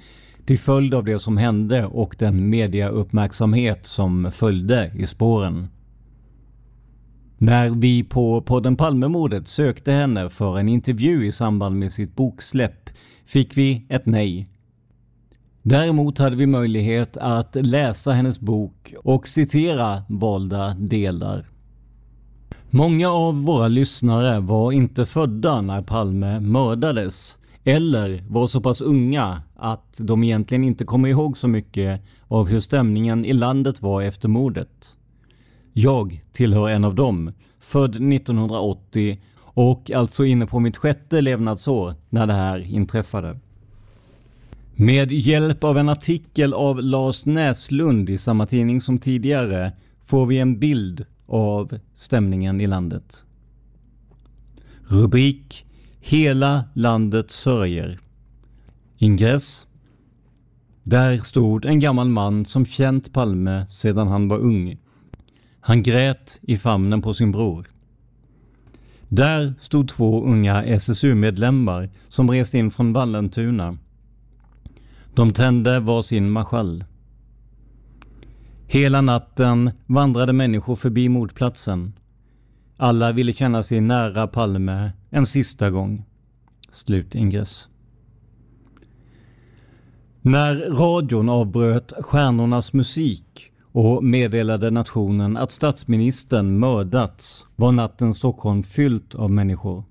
till 0.44 0.59
följd 0.59 0.94
av 0.94 1.04
det 1.04 1.18
som 1.18 1.37
hände 1.37 1.87
och 1.87 2.16
den 2.18 2.50
mediauppmärksamhet 2.50 3.87
som 3.87 4.33
följde 4.33 4.92
i 4.96 5.07
spåren. 5.07 5.68
När 7.38 7.70
vi 7.70 8.04
på 8.04 8.40
podden 8.40 8.76
Palmemordet 8.76 9.48
sökte 9.48 9.92
henne 9.92 10.30
för 10.30 10.59
en 10.59 10.68
intervju 10.68 11.26
i 11.26 11.33
samband 11.33 11.78
med 11.78 11.92
sitt 11.92 12.16
boksläpp 12.16 12.90
fick 13.26 13.57
vi 13.57 13.87
ett 13.88 14.07
nej. 14.07 14.48
Däremot 15.62 16.18
hade 16.18 16.37
vi 16.37 16.46
möjlighet 16.46 17.16
att 17.16 17.54
läsa 17.54 18.12
hennes 18.12 18.40
bok 18.40 18.94
och 19.04 19.28
citera 19.28 20.02
valda 20.09 20.74
delar. 20.74 21.46
Många 22.70 23.09
av 23.09 23.42
våra 23.42 23.68
lyssnare 23.68 24.40
var 24.40 24.72
inte 24.72 25.07
födda 25.07 25.61
när 25.61 25.83
Palme 25.83 26.40
mördades 26.40 27.38
eller 27.64 28.24
var 28.29 28.46
så 28.46 28.61
pass 28.61 28.81
unga 28.81 29.42
att 29.57 30.00
de 30.00 30.24
egentligen 30.24 30.64
inte 30.64 30.85
kommer 30.85 31.09
ihåg 31.09 31.38
så 31.38 31.48
mycket 31.48 32.00
av 32.29 32.48
hur 32.48 32.61
stämningen 32.61 33.24
i 33.24 33.33
landet 33.33 33.83
var 33.83 34.03
efter 34.03 34.29
mordet. 34.29 34.96
Jag 35.72 36.22
tillhör 36.33 36.68
en 36.68 36.85
av 36.85 36.94
dem, 36.94 37.33
född 37.61 37.90
1980 37.90 39.20
och 39.37 39.90
alltså 39.90 40.24
inne 40.24 40.46
på 40.46 40.61
mitt 40.61 40.77
sjätte 40.77 41.20
levnadsår 41.20 41.94
när 42.11 42.27
det 42.27 42.33
här 42.33 42.59
inträffade. 42.59 43.38
Med 44.74 45.12
hjälp 45.12 45.64
av 45.64 45.79
en 45.79 45.88
artikel 45.88 46.55
av 46.55 46.83
Lars 46.83 47.27
Näslund 47.27 48.11
i 48.11 48.18
samma 48.18 48.46
tidning 48.46 48.81
som 48.81 48.98
tidigare 48.98 49.72
får 50.05 50.27
vi 50.27 50.38
en 50.38 50.59
bild 50.59 51.05
av 51.27 51.79
stämningen 51.94 52.61
i 52.61 52.66
landet. 52.66 53.24
Rubrik 54.87 55.66
Hela 56.07 56.64
landet 56.75 57.31
sörjer. 57.31 57.99
Ingress. 58.97 59.67
Där 60.83 61.19
stod 61.19 61.64
en 61.64 61.81
gammal 61.81 62.09
man 62.09 62.45
som 62.45 62.67
känt 62.67 63.12
Palme 63.12 63.67
sedan 63.69 64.09
han 64.09 64.29
var 64.29 64.38
ung. 64.38 64.79
Han 65.61 65.83
grät 65.83 66.38
i 66.43 66.57
famnen 66.57 67.03
på 67.03 67.14
sin 67.14 67.33
bror. 67.33 67.67
Där 69.09 69.55
stod 69.59 69.88
två 69.88 70.25
unga 70.25 70.64
SSU-medlemmar 70.64 71.90
som 72.09 72.31
rest 72.31 72.55
in 72.55 72.71
från 72.71 72.93
Vallentuna. 72.93 73.79
De 75.14 75.33
tände 75.33 75.81
var 75.81 76.03
sin 76.03 76.31
marschall. 76.31 76.85
Hela 78.67 79.01
natten 79.01 79.71
vandrade 79.87 80.33
människor 80.33 80.77
förbi 80.77 81.09
mordplatsen. 81.09 81.93
Alla 82.77 83.12
ville 83.12 83.33
känna 83.33 83.62
sig 83.62 83.81
nära 83.81 84.27
Palme 84.27 84.93
en 85.14 85.27
sista 85.27 85.70
gång. 85.70 86.05
Slutingress. 86.70 87.68
När 90.20 90.70
radion 90.70 91.29
avbröt 91.29 91.92
stjärnornas 92.00 92.72
musik 92.72 93.50
och 93.62 94.05
meddelade 94.05 94.70
nationen 94.70 95.37
att 95.37 95.50
statsministern 95.50 96.59
mördats 96.59 97.44
var 97.57 97.72
natten 97.72 98.14
Stockholm 98.14 98.62
fyllt 98.62 99.14
av 99.14 99.31
människor. 99.31 99.85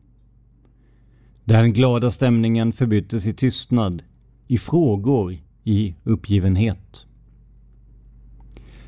Den 1.43 1.73
glada 1.73 2.11
stämningen 2.11 2.71
förbyttes 2.71 3.25
i 3.25 3.33
tystnad, 3.33 4.03
i 4.47 4.57
frågor, 4.57 5.37
i 5.63 5.95
uppgivenhet. 6.03 7.05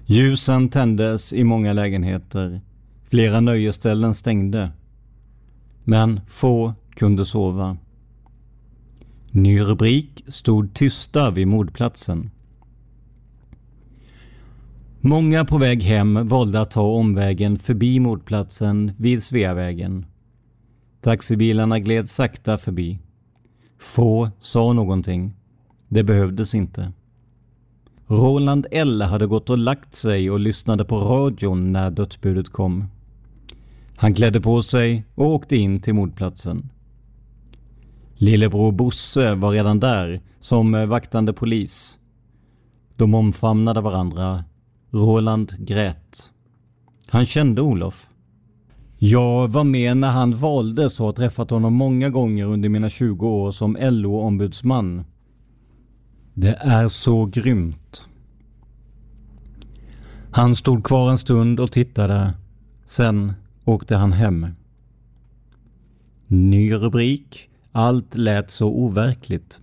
Ljusen 0.06 0.70
tändes 0.70 1.34
i 1.34 1.44
många 1.44 1.74
lägenheter. 1.74 2.62
Flera 3.10 3.40
nöjesställen 3.40 4.16
stängde. 4.16 4.72
Men 5.88 6.20
få 6.28 6.74
kunde 6.96 7.26
sova. 7.26 7.78
Ny 9.32 9.62
rubrik 9.62 10.24
stod 10.28 10.74
tysta 10.74 11.32
vid 11.32 11.48
mordplatsen. 11.48 12.30
Många 15.02 15.46
på 15.46 15.58
väg 15.58 15.84
hem 15.84 16.28
valde 16.28 16.62
att 16.62 16.72
ta 16.72 16.82
omvägen 16.82 17.60
förbi 17.60 18.00
mordplatsen 18.00 18.92
vid 18.98 19.24
Sveavägen. 19.24 20.06
Taxibilarna 21.02 21.80
gled 21.80 22.10
sakta 22.10 22.58
förbi. 22.58 23.00
Få 23.80 24.30
sa 24.40 24.74
någonting. 24.74 25.36
Det 25.88 26.04
behövdes 26.04 26.56
inte. 26.56 26.92
Roland 28.08 28.68
L 28.72 29.02
hade 29.02 29.28
gått 29.28 29.50
och 29.50 29.58
lagt 29.58 29.96
sig 29.96 30.32
och 30.32 30.40
lyssnade 30.40 30.86
på 30.86 30.98
radion 30.98 31.72
när 31.72 31.92
dödsbudet 31.92 32.50
kom. 32.50 32.86
Han 33.98 34.14
klädde 34.14 34.42
på 34.42 34.62
sig 34.62 35.06
och 35.16 35.26
åkte 35.26 35.56
in 35.56 35.82
till 35.82 35.94
mordplatsen. 35.94 36.70
Lillebror 38.16 38.72
Bosse 38.72 39.36
var 39.36 39.52
redan 39.52 39.80
där 39.80 40.22
som 40.40 40.90
vaktande 40.90 41.34
polis. 41.34 42.00
De 42.96 43.14
omfamnade 43.14 43.82
varandra. 43.82 44.44
Roland 44.92 45.56
grät. 45.60 46.32
Han 47.08 47.26
kände 47.26 47.62
Olof. 47.62 48.08
Jag 48.98 49.48
var 49.48 49.64
med 49.64 49.98
när 49.98 50.12
han 50.12 50.36
valdes 50.36 51.00
och 51.00 51.06
har 51.06 51.14
träffat 51.14 51.50
honom 51.50 51.74
många 51.74 52.10
gånger 52.10 52.46
under 52.46 52.70
mina 52.70 52.90
20 52.90 53.28
år 53.28 53.52
som 53.52 53.78
LO-ombudsman. 53.82 55.04
Det 56.34 56.54
är 56.54 56.88
så 56.88 57.26
grymt. 57.26 58.08
Han 60.32 60.56
stod 60.56 60.84
kvar 60.84 61.10
en 61.10 61.18
stund 61.18 61.60
och 61.60 61.72
tittade. 61.72 62.34
Sen 62.86 63.34
åkte 63.66 63.96
han 63.96 64.14
hem. 64.14 64.48
Ny 66.28 66.74
rubrik. 66.74 67.50
Allt 67.72 68.16
lät 68.16 68.52
så 68.52 68.68
overkligt. 68.68 69.62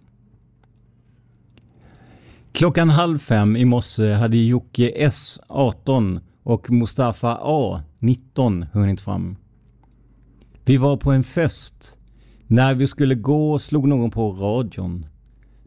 Klockan 2.53 2.91
halv 2.91 3.19
fem 3.19 3.57
i 3.57 3.65
morse 3.65 4.13
hade 4.13 4.37
Jocke 4.37 4.93
S 4.97 5.41
18 5.47 6.21
och 6.43 6.71
Mustafa 6.71 7.39
A 7.43 7.83
19 7.99 8.67
hunnit 8.73 9.01
fram. 9.01 9.37
Vi 10.65 10.77
var 10.77 10.97
på 10.97 11.13
en 11.13 11.25
fest. 11.25 11.99
När 12.47 12.75
vi 12.75 12.87
skulle 12.87 13.15
gå 13.15 13.59
slog 13.59 13.89
någon 13.89 14.11
på 14.11 14.33
radion. 14.33 15.07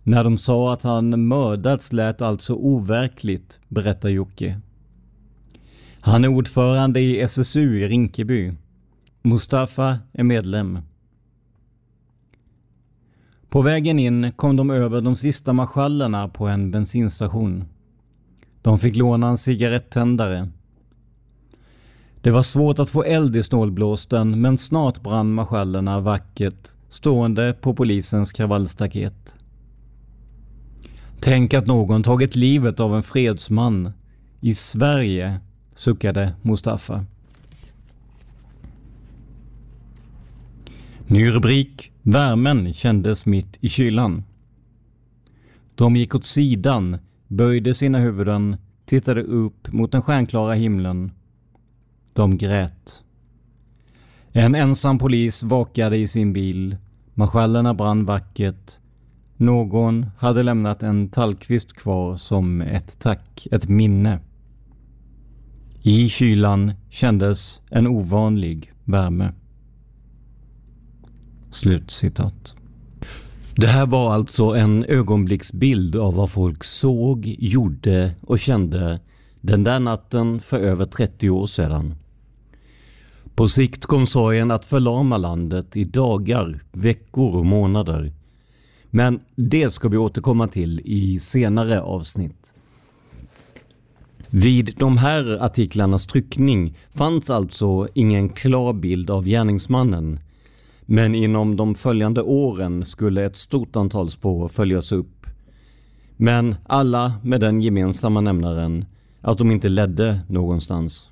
När 0.03 0.23
de 0.23 0.37
sa 0.37 0.73
att 0.73 0.83
han 0.83 1.27
mördats 1.27 1.93
lät 1.93 2.21
allt 2.21 2.41
så 2.41 2.55
overkligt, 2.55 3.59
berättar 3.67 4.09
Jocke. 4.09 4.61
Han 6.05 6.23
är 6.23 6.27
ordförande 6.27 6.99
i 6.99 7.21
SSU 7.21 7.79
i 7.79 7.87
Rinkeby. 7.87 8.53
Mustafa 9.21 9.99
är 10.13 10.23
medlem. 10.23 10.79
På 13.49 13.61
vägen 13.61 13.99
in 13.99 14.31
kom 14.35 14.55
de 14.55 14.69
över 14.69 15.01
de 15.01 15.15
sista 15.15 15.53
marschallerna 15.53 16.27
på 16.27 16.47
en 16.47 16.71
bensinstation. 16.71 17.63
De 18.61 18.79
fick 18.79 18.95
låna 18.95 19.27
en 19.27 19.37
cigarettändare. 19.37 20.49
Det 22.21 22.31
var 22.31 22.43
svårt 22.43 22.79
att 22.79 22.89
få 22.89 23.03
eld 23.03 23.35
i 23.35 23.43
snålblåsten 23.43 24.41
men 24.41 24.57
snart 24.57 25.01
brann 25.01 25.33
marschallerna 25.33 25.99
vackert 25.99 26.69
stående 26.89 27.53
på 27.53 27.73
polisens 27.73 28.31
kravallstaket. 28.31 29.35
Tänk 31.19 31.53
att 31.53 31.67
någon 31.67 32.03
tagit 32.03 32.35
livet 32.35 32.79
av 32.79 32.95
en 32.95 33.03
fredsman. 33.03 33.91
I 34.41 34.55
Sverige, 34.55 35.39
suckade 35.75 36.33
Mustafa. 36.41 37.05
Ny 41.07 41.29
rubrik. 41.29 41.91
Värmen 42.01 42.73
kändes 42.73 43.25
mitt 43.25 43.57
i 43.61 43.69
kylan. 43.69 44.23
De 45.75 45.95
gick 45.95 46.15
åt 46.15 46.25
sidan, 46.25 46.97
böjde 47.27 47.73
sina 47.73 47.99
huvuden, 47.99 48.57
tittade 48.85 49.21
upp 49.21 49.73
mot 49.73 49.91
den 49.91 50.01
stjärnklara 50.01 50.53
himlen. 50.53 51.11
De 52.13 52.37
grät. 52.37 53.01
En 54.31 54.55
ensam 54.55 54.97
polis 54.97 55.43
vakade 55.43 55.97
i 55.97 56.07
sin 56.07 56.33
bil. 56.33 56.77
Marschallerna 57.13 57.73
brann 57.73 58.05
vackert. 58.05 58.79
Någon 59.37 60.05
hade 60.17 60.43
lämnat 60.43 60.83
en 60.83 61.09
tallkvist 61.09 61.73
kvar 61.73 62.15
som 62.15 62.61
ett 62.61 62.99
tack, 62.99 63.47
ett 63.51 63.69
minne. 63.69 64.19
I 65.87 66.09
kylan 66.09 66.73
kändes 66.89 67.61
en 67.69 67.87
ovanlig 67.87 68.73
värme. 68.83 69.33
Slutcitat. 71.51 72.55
Det 73.55 73.67
här 73.67 73.85
var 73.85 74.13
alltså 74.13 74.43
en 74.43 74.85
ögonblicksbild 74.85 75.95
av 75.95 76.13
vad 76.13 76.31
folk 76.31 76.63
såg, 76.63 77.35
gjorde 77.39 78.11
och 78.21 78.39
kände 78.39 78.99
den 79.41 79.63
där 79.63 79.79
natten 79.79 80.39
för 80.39 80.59
över 80.59 80.85
30 80.85 81.29
år 81.29 81.47
sedan. 81.47 81.95
På 83.35 83.47
sikt 83.47 83.85
kom 83.85 84.07
sorgen 84.07 84.51
att 84.51 84.65
förlama 84.65 85.17
landet 85.17 85.75
i 85.75 85.83
dagar, 85.83 86.63
veckor 86.71 87.35
och 87.35 87.45
månader. 87.45 88.13
Men 88.89 89.19
det 89.35 89.73
ska 89.73 89.87
vi 89.87 89.97
återkomma 89.97 90.47
till 90.47 90.81
i 90.85 91.19
senare 91.19 91.81
avsnitt. 91.81 92.54
Vid 94.37 94.73
de 94.77 94.97
här 94.97 95.43
artiklarnas 95.43 96.05
tryckning 96.05 96.77
fanns 96.91 97.29
alltså 97.29 97.87
ingen 97.93 98.29
klar 98.29 98.73
bild 98.73 99.09
av 99.09 99.25
gärningsmannen. 99.25 100.19
Men 100.85 101.15
inom 101.15 101.55
de 101.55 101.75
följande 101.75 102.21
åren 102.21 102.85
skulle 102.85 103.25
ett 103.25 103.37
stort 103.37 103.75
antal 103.75 104.09
spår 104.09 104.47
följas 104.47 104.91
upp. 104.91 105.25
Men 106.17 106.55
alla 106.65 107.13
med 107.23 107.41
den 107.41 107.61
gemensamma 107.61 108.21
nämnaren 108.21 108.85
att 109.21 109.37
de 109.37 109.51
inte 109.51 109.69
ledde 109.69 110.19
någonstans. 110.27 111.09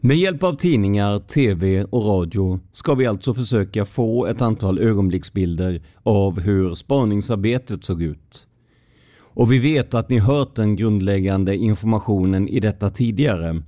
Med 0.00 0.16
hjälp 0.16 0.42
av 0.42 0.54
tidningar, 0.54 1.18
TV 1.18 1.84
och 1.84 2.04
radio 2.04 2.60
ska 2.72 2.94
vi 2.94 3.06
alltså 3.06 3.34
försöka 3.34 3.84
få 3.84 4.26
ett 4.26 4.42
antal 4.42 4.78
ögonblicksbilder 4.78 5.82
av 6.02 6.40
hur 6.40 6.74
spaningsarbetet 6.74 7.84
såg 7.84 8.02
ut. 8.02 8.46
Och 9.34 9.52
vi 9.52 9.58
vet 9.58 9.94
att 9.94 10.10
ni 10.10 10.18
hört 10.18 10.54
den 10.54 10.76
grundläggande 10.76 11.56
informationen 11.56 12.48
i 12.48 12.60
detta 12.60 12.90
tidigare. 12.90 13.62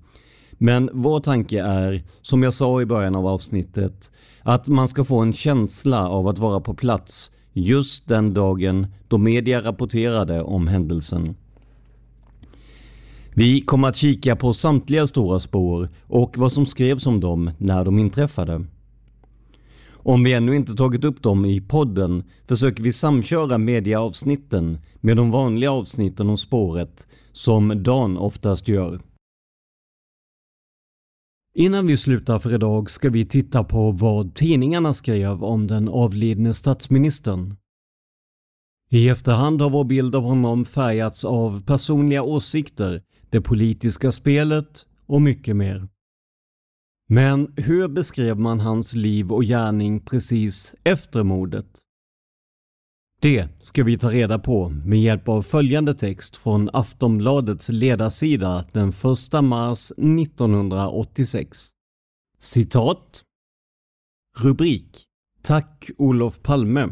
Men 0.52 0.90
vår 0.92 1.20
tanke 1.20 1.62
är, 1.62 2.02
som 2.22 2.42
jag 2.42 2.54
sa 2.54 2.80
i 2.80 2.86
början 2.86 3.14
av 3.14 3.26
avsnittet, 3.26 4.10
att 4.42 4.68
man 4.68 4.88
ska 4.88 5.04
få 5.04 5.20
en 5.20 5.32
känsla 5.32 6.08
av 6.08 6.28
att 6.28 6.38
vara 6.38 6.60
på 6.60 6.74
plats 6.74 7.30
just 7.52 8.08
den 8.08 8.34
dagen 8.34 8.86
då 9.08 9.18
media 9.18 9.62
rapporterade 9.62 10.42
om 10.42 10.66
händelsen. 10.66 11.34
Vi 13.34 13.60
kommer 13.60 13.88
att 13.88 13.96
kika 13.96 14.36
på 14.36 14.52
samtliga 14.52 15.06
stora 15.06 15.40
spår 15.40 15.88
och 16.06 16.38
vad 16.38 16.52
som 16.52 16.66
skrevs 16.66 17.06
om 17.06 17.20
dem 17.20 17.50
när 17.58 17.84
de 17.84 17.98
inträffade. 17.98 18.64
Om 20.05 20.24
vi 20.24 20.32
ännu 20.32 20.57
inte 20.57 20.74
tagit 20.74 21.05
upp 21.05 21.22
dem 21.22 21.44
i 21.44 21.61
podden 21.61 22.24
försöker 22.48 22.82
vi 22.82 22.92
samköra 22.92 23.59
mediaavsnitten 23.59 24.78
med 25.00 25.16
de 25.16 25.30
vanliga 25.30 25.72
avsnitten 25.72 26.28
om 26.28 26.36
spåret 26.36 27.07
som 27.32 27.82
Dan 27.82 28.18
oftast 28.18 28.68
gör. 28.68 29.00
Innan 31.55 31.86
vi 31.86 31.96
slutar 31.96 32.38
för 32.38 32.55
idag 32.55 32.90
ska 32.90 33.11
vi 33.11 33.26
titta 33.26 33.64
på 33.64 33.90
vad 33.90 34.34
tidningarna 34.34 34.94
skrev 34.94 35.44
om 35.44 35.66
den 35.66 35.88
avlidne 35.88 36.55
statsministern. 36.55 37.57
I 38.90 39.09
efterhand 39.09 39.61
har 39.61 39.70
vår 39.70 39.84
bild 39.84 40.14
av 40.14 40.22
honom 40.22 40.64
färgats 40.64 41.24
av 41.24 41.62
personliga 41.62 42.22
åsikter 42.22 43.03
det 43.30 43.40
politiska 43.40 44.12
spelet 44.12 44.86
och 45.07 45.22
mycket 45.22 45.57
mer. 45.57 45.88
Men 47.14 47.52
hur 47.56 47.88
beskrev 47.88 48.38
man 48.38 48.60
hans 48.60 48.94
liv 48.94 49.32
och 49.32 49.42
gärning 49.42 50.00
precis 50.00 50.74
efter 50.84 51.22
mordet? 51.22 51.66
Det 53.20 53.48
ska 53.60 53.84
vi 53.84 53.98
ta 53.98 54.10
reda 54.10 54.38
på 54.38 54.68
med 54.68 55.00
hjälp 55.00 55.28
av 55.28 55.42
följande 55.42 55.94
text 55.94 56.36
från 56.36 56.70
Aftonbladets 56.72 57.68
ledarsida 57.68 58.64
den 58.72 58.88
1 58.88 59.44
mars 59.44 59.90
1986. 59.90 61.68
Citat. 62.38 63.22
Rubrik 64.38 65.04
Tack 65.42 65.90
Olof 65.98 66.42
Palme. 66.42 66.88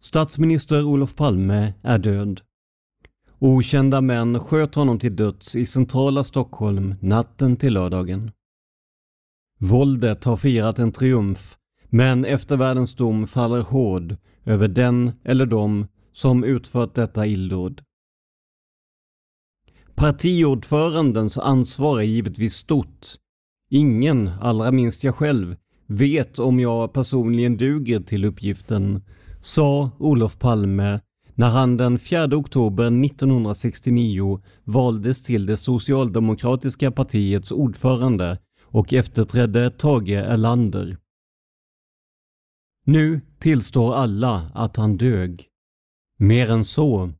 Statsminister 0.00 0.84
Olof 0.84 1.14
Palme 1.14 1.74
är 1.82 1.98
död. 1.98 2.40
Okända 3.38 4.00
män 4.00 4.40
sköt 4.40 4.74
honom 4.74 4.98
till 4.98 5.16
döds 5.16 5.56
i 5.56 5.66
centrala 5.66 6.24
Stockholm 6.24 6.94
natten 7.00 7.56
till 7.56 7.72
lördagen. 7.74 8.30
Våldet 9.64 10.24
har 10.24 10.36
firat 10.36 10.78
en 10.78 10.92
triumf, 10.92 11.56
men 11.90 12.24
eftervärldens 12.24 12.94
dom 12.94 13.26
faller 13.26 13.62
hård 13.62 14.16
över 14.44 14.68
den 14.68 15.12
eller 15.24 15.46
de 15.46 15.86
som 16.12 16.44
utfört 16.44 16.94
detta 16.94 17.26
illdåd. 17.26 17.82
Partiordförandens 19.94 21.38
ansvar 21.38 21.98
är 21.98 22.02
givetvis 22.02 22.54
stort. 22.54 23.06
Ingen, 23.70 24.30
allra 24.40 24.72
minst 24.72 25.04
jag 25.04 25.14
själv, 25.14 25.56
vet 25.86 26.38
om 26.38 26.60
jag 26.60 26.92
personligen 26.92 27.56
duger 27.56 28.00
till 28.00 28.24
uppgiften, 28.24 29.02
sa 29.40 29.90
Olof 29.98 30.38
Palme 30.38 31.00
när 31.34 31.48
han 31.48 31.76
den 31.76 31.98
4 31.98 32.24
oktober 32.24 33.04
1969 33.04 34.42
valdes 34.64 35.22
till 35.22 35.46
det 35.46 35.56
socialdemokratiska 35.56 36.90
partiets 36.90 37.52
ordförande 37.52 38.38
och 38.74 38.92
efterträdde 38.92 39.70
Tage 39.70 40.10
Erlander. 40.10 40.96
Nu 42.84 43.20
tillstår 43.38 43.94
alla 43.94 44.50
att 44.54 44.76
han 44.76 44.96
dög. 44.96 45.48
Mer 46.18 46.50
än 46.50 46.64
så. 46.64 47.12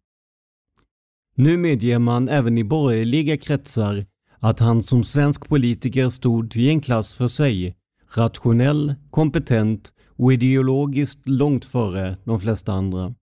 Nu 1.34 1.56
medger 1.56 1.98
man 1.98 2.28
även 2.28 2.58
i 2.58 2.64
borgerliga 2.64 3.36
kretsar 3.36 4.06
att 4.38 4.60
han 4.60 4.82
som 4.82 5.04
svensk 5.04 5.48
politiker 5.48 6.08
stod 6.08 6.56
i 6.56 6.68
en 6.68 6.80
klass 6.80 7.12
för 7.12 7.28
sig, 7.28 7.76
rationell, 8.14 8.94
kompetent 9.10 9.92
och 10.06 10.32
ideologiskt 10.32 11.28
långt 11.28 11.64
före 11.64 12.16
de 12.24 12.40
flesta 12.40 12.72
andra. 12.72 13.14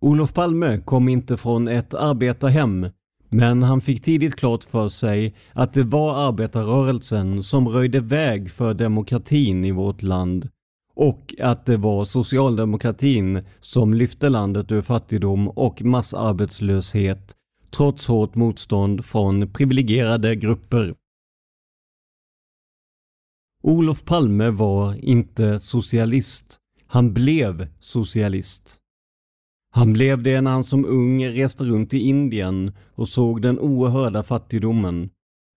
Olof 0.00 0.34
Palme 0.34 0.78
kom 0.78 1.08
inte 1.08 1.36
från 1.36 1.68
ett 1.68 1.94
arbetarhem, 1.94 2.86
men 3.28 3.62
han 3.62 3.80
fick 3.80 4.02
tidigt 4.02 4.36
klart 4.36 4.64
för 4.64 4.88
sig 4.88 5.34
att 5.52 5.72
det 5.72 5.82
var 5.82 6.28
arbetarrörelsen 6.28 7.42
som 7.42 7.68
röjde 7.68 8.00
väg 8.00 8.50
för 8.50 8.74
demokratin 8.74 9.64
i 9.64 9.72
vårt 9.72 10.02
land 10.02 10.48
och 10.94 11.34
att 11.40 11.66
det 11.66 11.76
var 11.76 12.04
socialdemokratin 12.04 13.44
som 13.60 13.94
lyfte 13.94 14.28
landet 14.28 14.72
ur 14.72 14.82
fattigdom 14.82 15.48
och 15.48 15.82
massarbetslöshet 15.82 17.36
trots 17.70 18.06
hårt 18.06 18.34
motstånd 18.34 19.04
från 19.04 19.52
privilegierade 19.52 20.36
grupper. 20.36 20.94
Olof 23.62 24.04
Palme 24.04 24.50
var 24.50 25.04
inte 25.04 25.60
socialist. 25.60 26.58
Han 26.86 27.12
blev 27.14 27.68
socialist. 27.80 28.80
Han 29.76 29.92
blev 29.92 30.22
det 30.22 30.40
när 30.40 30.50
han 30.50 30.64
som 30.64 30.84
ung 30.84 31.26
reste 31.26 31.64
runt 31.64 31.94
i 31.94 31.98
Indien 31.98 32.72
och 32.94 33.08
såg 33.08 33.42
den 33.42 33.58
oerhörda 33.58 34.22
fattigdomen, 34.22 35.10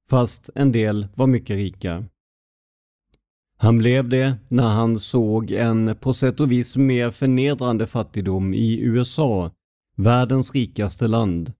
fast 0.10 0.50
en 0.56 0.72
del 0.72 1.08
var 1.16 1.28
mycket 1.28 1.56
rika. 1.56 2.06
Han 3.58 3.78
blev 3.78 4.10
det 4.10 4.36
när 4.48 4.68
han 4.74 5.00
såg 5.00 5.52
en 5.52 5.96
på 5.96 6.14
sätt 6.14 6.40
och 6.40 6.52
vis 6.52 6.76
mer 6.76 7.10
förnedrande 7.10 7.88
fattigdom 7.88 8.54
i 8.54 8.80
USA, 8.80 9.52
världens 9.98 10.54
rikaste 10.54 11.08
land. 11.08 11.54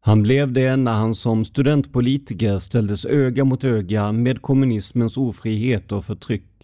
Han 0.00 0.22
blev 0.22 0.52
det 0.52 0.76
när 0.76 0.94
han 0.94 1.14
som 1.14 1.44
studentpolitiker 1.44 2.58
ställdes 2.58 3.06
öga 3.06 3.44
mot 3.44 3.64
öga 3.64 4.12
med 4.12 4.42
kommunismens 4.42 5.16
ofrihet 5.16 5.92
och 5.92 6.04
förtryck. 6.04 6.57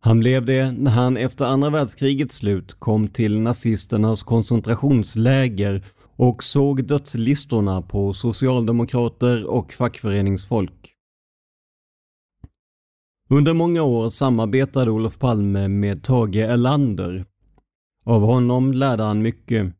Han 0.00 0.20
blev 0.20 0.46
det 0.46 0.72
när 0.72 0.90
han 0.90 1.16
efter 1.16 1.44
andra 1.44 1.70
världskrigets 1.70 2.34
slut 2.34 2.74
kom 2.74 3.08
till 3.08 3.40
nazisternas 3.40 4.22
koncentrationsläger 4.22 5.84
och 6.16 6.44
såg 6.44 6.84
dödslistorna 6.84 7.82
på 7.82 8.12
socialdemokrater 8.12 9.46
och 9.46 9.72
fackföreningsfolk. 9.72 10.94
Under 13.30 13.54
många 13.54 13.82
år 13.82 14.10
samarbetade 14.10 14.90
Olof 14.90 15.18
Palme 15.18 15.68
med 15.68 16.02
Tage 16.02 16.36
Erlander. 16.36 17.24
Av 18.04 18.22
honom 18.22 18.72
lärde 18.72 19.02
han 19.02 19.22
mycket. 19.22 19.74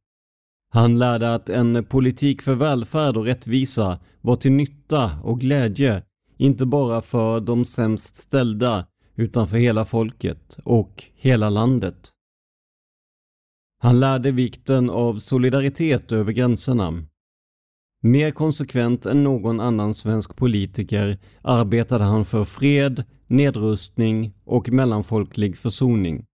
Han 0.70 0.98
lärde 0.98 1.34
att 1.34 1.48
en 1.48 1.84
politik 1.84 2.42
för 2.42 2.54
välfärd 2.54 3.16
och 3.16 3.24
rättvisa 3.24 3.98
var 4.20 4.36
till 4.36 4.52
nytta 4.52 5.10
och 5.22 5.40
glädje, 5.40 6.02
inte 6.36 6.66
bara 6.66 7.02
för 7.02 7.40
de 7.40 7.64
sämst 7.64 8.16
ställda, 8.16 8.86
utan 9.18 9.48
för 9.48 9.56
hela 9.56 9.84
folket 9.84 10.58
och 10.64 11.04
hela 11.14 11.50
landet. 11.50 12.12
Han 13.78 14.00
lärde 14.00 14.30
vikten 14.30 14.90
av 14.90 15.18
solidaritet 15.18 16.12
över 16.12 16.32
gränserna. 16.32 17.04
Mer 18.02 18.30
konsekvent 18.30 19.06
än 19.06 19.24
någon 19.24 19.60
annan 19.60 19.94
svensk 19.94 20.36
politiker 20.36 21.18
arbetade 21.42 22.04
han 22.04 22.24
för 22.24 22.44
fred, 22.44 23.04
nedrustning 23.26 24.34
och 24.44 24.68
mellanfolklig 24.68 25.56
försoning. 25.56 26.24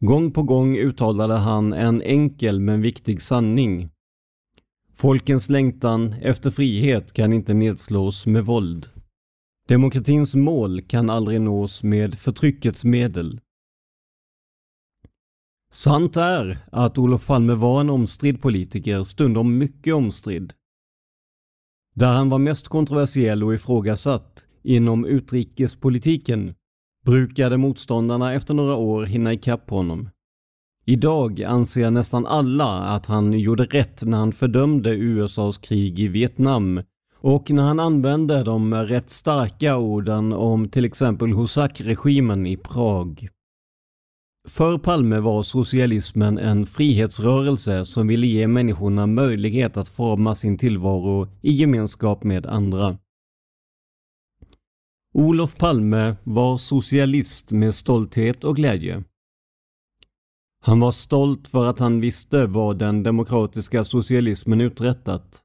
Gång 0.00 0.32
på 0.32 0.42
gång 0.42 0.76
uttalade 0.76 1.34
han 1.34 1.72
en 1.72 2.02
enkel 2.02 2.60
men 2.60 2.82
viktig 2.82 3.22
sanning. 3.22 3.90
Folkens 4.94 5.48
längtan 5.48 6.12
efter 6.12 6.50
frihet 6.50 7.12
kan 7.12 7.32
inte 7.32 7.54
nedslås 7.54 8.26
med 8.26 8.44
våld. 8.44 9.01
Demokratins 9.72 10.34
mål 10.34 10.82
kan 10.82 11.10
aldrig 11.10 11.40
nås 11.40 11.82
med 11.82 12.14
förtryckets 12.14 12.84
medel. 12.84 13.40
Sant 15.70 16.16
är 16.16 16.58
att 16.72 16.98
Olof 16.98 17.26
Palme 17.26 17.54
var 17.54 17.80
en 17.80 17.90
omstridd 17.90 18.42
politiker, 18.42 19.04
stundom 19.04 19.58
mycket 19.58 19.94
omstridd. 19.94 20.52
Där 21.94 22.12
han 22.12 22.28
var 22.28 22.38
mest 22.38 22.68
kontroversiell 22.68 23.44
och 23.44 23.54
ifrågasatt 23.54 24.46
inom 24.62 25.04
utrikespolitiken 25.04 26.54
brukade 27.04 27.56
motståndarna 27.56 28.32
efter 28.32 28.54
några 28.54 28.76
år 28.76 29.04
hinna 29.04 29.32
ikapp 29.32 29.70
honom. 29.70 30.08
Idag 30.84 31.42
anser 31.42 31.90
nästan 31.90 32.26
alla 32.26 32.80
att 32.80 33.06
han 33.06 33.32
gjorde 33.32 33.64
rätt 33.64 34.02
när 34.02 34.18
han 34.18 34.32
fördömde 34.32 34.90
USAs 34.94 35.58
krig 35.58 36.00
i 36.00 36.08
Vietnam 36.08 36.82
och 37.22 37.50
när 37.50 37.62
han 37.62 37.80
använde 37.80 38.42
de 38.42 38.74
rätt 38.74 39.10
starka 39.10 39.76
orden 39.76 40.32
om 40.32 40.68
till 40.68 40.84
exempel 40.84 41.32
Husak-regimen 41.32 42.46
i 42.46 42.56
Prag. 42.56 43.28
För 44.48 44.78
Palme 44.78 45.20
var 45.20 45.42
socialismen 45.42 46.38
en 46.38 46.66
frihetsrörelse 46.66 47.86
som 47.86 48.06
ville 48.06 48.26
ge 48.26 48.46
människorna 48.46 49.06
möjlighet 49.06 49.76
att 49.76 49.88
forma 49.88 50.34
sin 50.34 50.58
tillvaro 50.58 51.28
i 51.42 51.52
gemenskap 51.52 52.24
med 52.24 52.46
andra. 52.46 52.98
Olof 55.14 55.56
Palme 55.56 56.16
var 56.24 56.56
socialist 56.58 57.52
med 57.52 57.74
stolthet 57.74 58.44
och 58.44 58.56
glädje. 58.56 59.04
Han 60.64 60.80
var 60.80 60.92
stolt 60.92 61.48
för 61.48 61.66
att 61.66 61.78
han 61.78 62.00
visste 62.00 62.46
vad 62.46 62.78
den 62.78 63.02
demokratiska 63.02 63.84
socialismen 63.84 64.60
uträttat. 64.60 65.42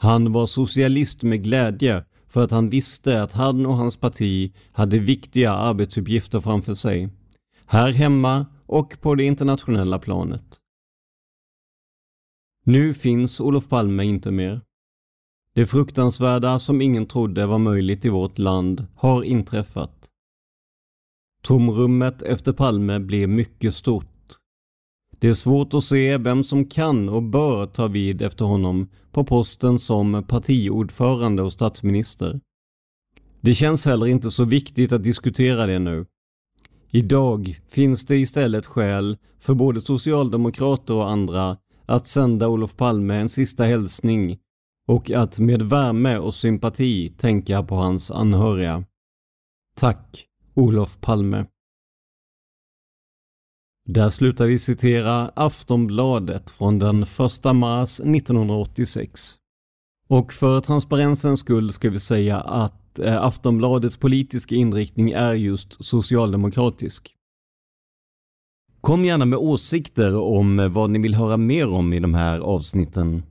Han 0.00 0.32
var 0.32 0.46
socialist 0.46 1.22
med 1.22 1.44
glädje 1.44 2.04
för 2.26 2.44
att 2.44 2.50
han 2.50 2.70
visste 2.70 3.22
att 3.22 3.32
han 3.32 3.66
och 3.66 3.76
hans 3.76 3.96
parti 3.96 4.54
hade 4.72 4.98
viktiga 4.98 5.52
arbetsuppgifter 5.52 6.40
framför 6.40 6.74
sig. 6.74 7.08
Här 7.66 7.92
hemma 7.92 8.46
och 8.66 9.00
på 9.00 9.14
det 9.14 9.24
internationella 9.24 9.98
planet. 9.98 10.44
Nu 12.64 12.94
finns 12.94 13.40
Olof 13.40 13.68
Palme 13.68 14.04
inte 14.04 14.30
mer. 14.30 14.60
Det 15.52 15.66
fruktansvärda 15.66 16.58
som 16.58 16.82
ingen 16.82 17.06
trodde 17.06 17.46
var 17.46 17.58
möjligt 17.58 18.04
i 18.04 18.08
vårt 18.08 18.38
land 18.38 18.86
har 18.94 19.22
inträffat. 19.22 20.10
Tomrummet 21.42 22.22
efter 22.22 22.52
Palme 22.52 22.98
blev 22.98 23.28
mycket 23.28 23.74
stort. 23.74 24.17
Det 25.18 25.28
är 25.28 25.34
svårt 25.34 25.74
att 25.74 25.84
se 25.84 26.18
vem 26.18 26.44
som 26.44 26.64
kan 26.64 27.08
och 27.08 27.22
bör 27.22 27.66
ta 27.66 27.86
vid 27.86 28.22
efter 28.22 28.44
honom 28.44 28.88
på 29.12 29.24
posten 29.24 29.78
som 29.78 30.24
partiordförande 30.28 31.42
och 31.42 31.52
statsminister. 31.52 32.40
Det 33.40 33.54
känns 33.54 33.84
heller 33.84 34.06
inte 34.06 34.30
så 34.30 34.44
viktigt 34.44 34.92
att 34.92 35.02
diskutera 35.02 35.66
det 35.66 35.78
nu. 35.78 36.06
Idag 36.90 37.60
finns 37.68 38.06
det 38.06 38.16
istället 38.16 38.66
skäl 38.66 39.16
för 39.40 39.54
både 39.54 39.80
socialdemokrater 39.80 40.94
och 40.94 41.10
andra 41.10 41.56
att 41.86 42.08
sända 42.08 42.48
Olof 42.48 42.76
Palme 42.76 43.14
en 43.14 43.28
sista 43.28 43.64
hälsning 43.64 44.38
och 44.88 45.10
att 45.10 45.38
med 45.38 45.62
värme 45.62 46.18
och 46.18 46.34
sympati 46.34 47.12
tänka 47.18 47.62
på 47.62 47.74
hans 47.74 48.10
anhöriga. 48.10 48.84
Tack, 49.76 50.24
Olof 50.54 51.00
Palme. 51.00 51.46
Där 53.90 54.10
slutar 54.10 54.46
vi 54.46 54.58
citera 54.58 55.30
Aftonbladet 55.36 56.50
från 56.50 56.78
den 56.78 57.02
1 57.02 57.08
mars 57.54 58.00
1986. 58.00 59.34
Och 60.08 60.32
för 60.32 60.60
transparensens 60.60 61.40
skull 61.40 61.72
ska 61.72 61.90
vi 61.90 62.00
säga 62.00 62.40
att 62.40 62.98
eh, 62.98 63.22
Aftonbladets 63.22 63.96
politiska 63.96 64.54
inriktning 64.54 65.10
är 65.10 65.34
just 65.34 65.84
socialdemokratisk. 65.84 67.14
Kom 68.80 69.04
gärna 69.04 69.24
med 69.24 69.38
åsikter 69.38 70.16
om 70.16 70.58
eh, 70.58 70.68
vad 70.68 70.90
ni 70.90 70.98
vill 70.98 71.14
höra 71.14 71.36
mer 71.36 71.68
om 71.68 71.92
i 71.92 72.00
de 72.00 72.14
här 72.14 72.38
avsnitten. 72.38 73.22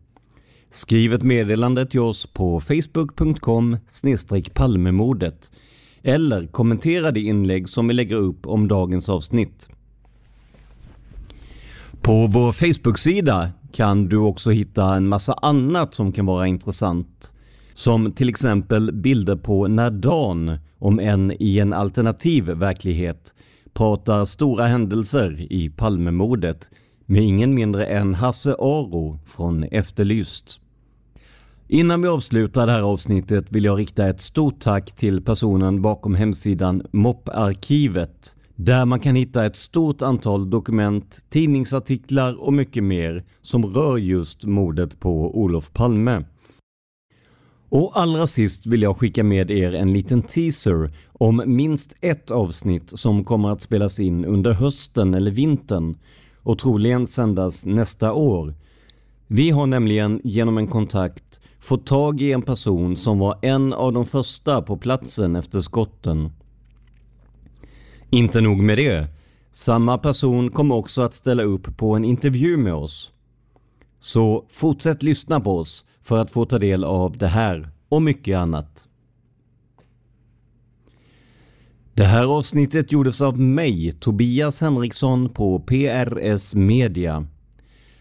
Skriv 0.69 1.13
ett 1.13 1.23
meddelande 1.23 1.85
till 1.85 1.99
oss 1.99 2.25
på 2.25 2.59
facebook.com 2.59 3.77
palmemordet 4.53 5.51
eller 6.01 6.47
kommentera 6.47 7.11
det 7.11 7.21
inlägg 7.21 7.69
som 7.69 7.87
vi 7.87 7.93
lägger 7.93 8.15
upp 8.15 8.45
om 8.45 8.67
dagens 8.67 9.09
avsnitt. 9.09 9.69
På 12.01 12.27
vår 12.27 12.51
Facebook-sida 12.51 13.49
kan 13.71 14.09
du 14.09 14.17
också 14.17 14.49
hitta 14.49 14.95
en 14.95 15.07
massa 15.07 15.33
annat 15.33 15.93
som 15.93 16.11
kan 16.11 16.25
vara 16.25 16.47
intressant. 16.47 17.33
Som 17.73 18.11
till 18.11 18.29
exempel 18.29 18.91
bilder 18.91 19.35
på 19.35 19.67
när 19.67 19.91
Dan, 19.91 20.57
om 20.79 20.99
än 20.99 21.33
i 21.39 21.59
en 21.59 21.73
alternativ 21.73 22.45
verklighet, 22.45 23.33
pratar 23.73 24.25
stora 24.25 24.67
händelser 24.67 25.51
i 25.53 25.69
Palmemordet 25.69 26.69
med 27.05 27.23
ingen 27.23 27.53
mindre 27.53 27.85
än 27.85 28.13
Hasse 28.13 28.55
Aro 28.59 29.19
från 29.25 29.63
Efterlyst. 29.63 30.59
Innan 31.67 32.01
vi 32.01 32.07
avslutar 32.07 32.65
det 32.65 32.71
här 32.71 32.81
avsnittet 32.81 33.45
vill 33.49 33.65
jag 33.65 33.79
rikta 33.79 34.07
ett 34.07 34.21
stort 34.21 34.59
tack 34.59 34.91
till 34.91 35.21
personen 35.21 35.81
bakom 35.81 36.15
hemsidan 36.15 36.83
Mopparkivet 36.91 38.35
där 38.59 38.85
man 38.85 38.99
kan 38.99 39.15
hitta 39.15 39.45
ett 39.45 39.55
stort 39.55 40.01
antal 40.01 40.49
dokument, 40.49 41.25
tidningsartiklar 41.29 42.41
och 42.41 42.53
mycket 42.53 42.83
mer 42.83 43.23
som 43.41 43.65
rör 43.65 43.97
just 43.97 44.45
mordet 44.45 44.99
på 44.99 45.39
Olof 45.39 45.73
Palme. 45.73 46.23
Och 47.69 47.99
allra 47.99 48.27
sist 48.27 48.67
vill 48.67 48.81
jag 48.81 48.97
skicka 48.97 49.23
med 49.23 49.51
er 49.51 49.73
en 49.73 49.93
liten 49.93 50.21
teaser 50.21 50.91
om 51.11 51.43
minst 51.45 51.95
ett 52.01 52.31
avsnitt 52.31 52.99
som 52.99 53.23
kommer 53.23 53.49
att 53.49 53.61
spelas 53.61 53.99
in 53.99 54.25
under 54.25 54.53
hösten 54.53 55.13
eller 55.13 55.31
vintern 55.31 55.97
och 56.43 56.59
troligen 56.59 57.07
sändas 57.07 57.65
nästa 57.65 58.13
år. 58.13 58.53
Vi 59.27 59.49
har 59.49 59.65
nämligen 59.65 60.21
genom 60.23 60.57
en 60.57 60.67
kontakt 60.67 61.39
fått 61.59 61.85
tag 61.85 62.21
i 62.21 62.31
en 62.31 62.41
person 62.41 62.95
som 62.95 63.19
var 63.19 63.39
en 63.41 63.73
av 63.73 63.93
de 63.93 64.05
första 64.05 64.61
på 64.61 64.77
platsen 64.77 65.35
efter 65.35 65.61
skotten. 65.61 66.29
Inte 68.09 68.41
nog 68.41 68.59
med 68.59 68.77
det. 68.77 69.07
Samma 69.51 69.97
person 69.97 70.49
kommer 70.49 70.75
också 70.75 71.01
att 71.01 71.15
ställa 71.15 71.43
upp 71.43 71.77
på 71.77 71.95
en 71.95 72.05
intervju 72.05 72.57
med 72.57 72.73
oss. 72.73 73.11
Så 73.99 74.45
fortsätt 74.49 75.03
lyssna 75.03 75.39
på 75.39 75.57
oss 75.57 75.85
för 76.01 76.17
att 76.17 76.31
få 76.31 76.45
ta 76.45 76.59
del 76.59 76.83
av 76.83 77.17
det 77.17 77.27
här 77.27 77.69
och 77.89 78.01
mycket 78.01 78.37
annat. 78.37 78.87
Det 81.93 82.03
här 82.03 82.23
avsnittet 82.23 82.91
gjordes 82.91 83.21
av 83.21 83.39
mig, 83.39 83.91
Tobias 83.99 84.61
Henriksson 84.61 85.29
på 85.29 85.59
PRS 85.59 86.55
Media. 86.55 87.27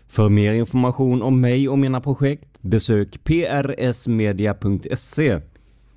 För 0.09 0.29
mer 0.29 0.53
information 0.53 1.23
om 1.23 1.41
mig 1.41 1.69
och 1.69 1.79
mina 1.79 2.01
projekt 2.01 2.49
besök 2.61 3.25
prsmedia.se 3.25 4.61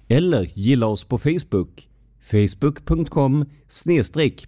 eller 0.07 0.51
gilla 0.53 0.88
oss 0.88 1.03
på 1.03 1.18
Facebook, 1.18 1.89
facebook.com 2.32 3.46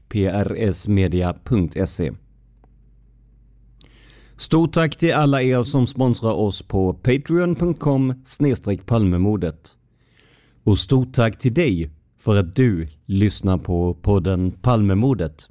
prsmedia.se. 0.10 2.12
Stort 4.36 4.74
tack 4.74 4.96
till 4.96 5.14
alla 5.14 5.42
er 5.42 5.64
som 5.64 5.88
sponsrar 5.88 6.34
oss 6.34 6.62
på 6.62 6.94
patreon.com 6.94 8.14
palmemodet. 8.86 9.78
Och 10.64 10.80
stort 10.80 11.14
tack 11.14 11.40
till 11.40 11.54
dig 11.54 11.90
för 12.18 12.36
att 12.36 12.56
du 12.56 12.88
lyssnar 13.06 13.58
på 13.58 13.94
podden 13.94 14.52
Palmemordet. 14.52 15.51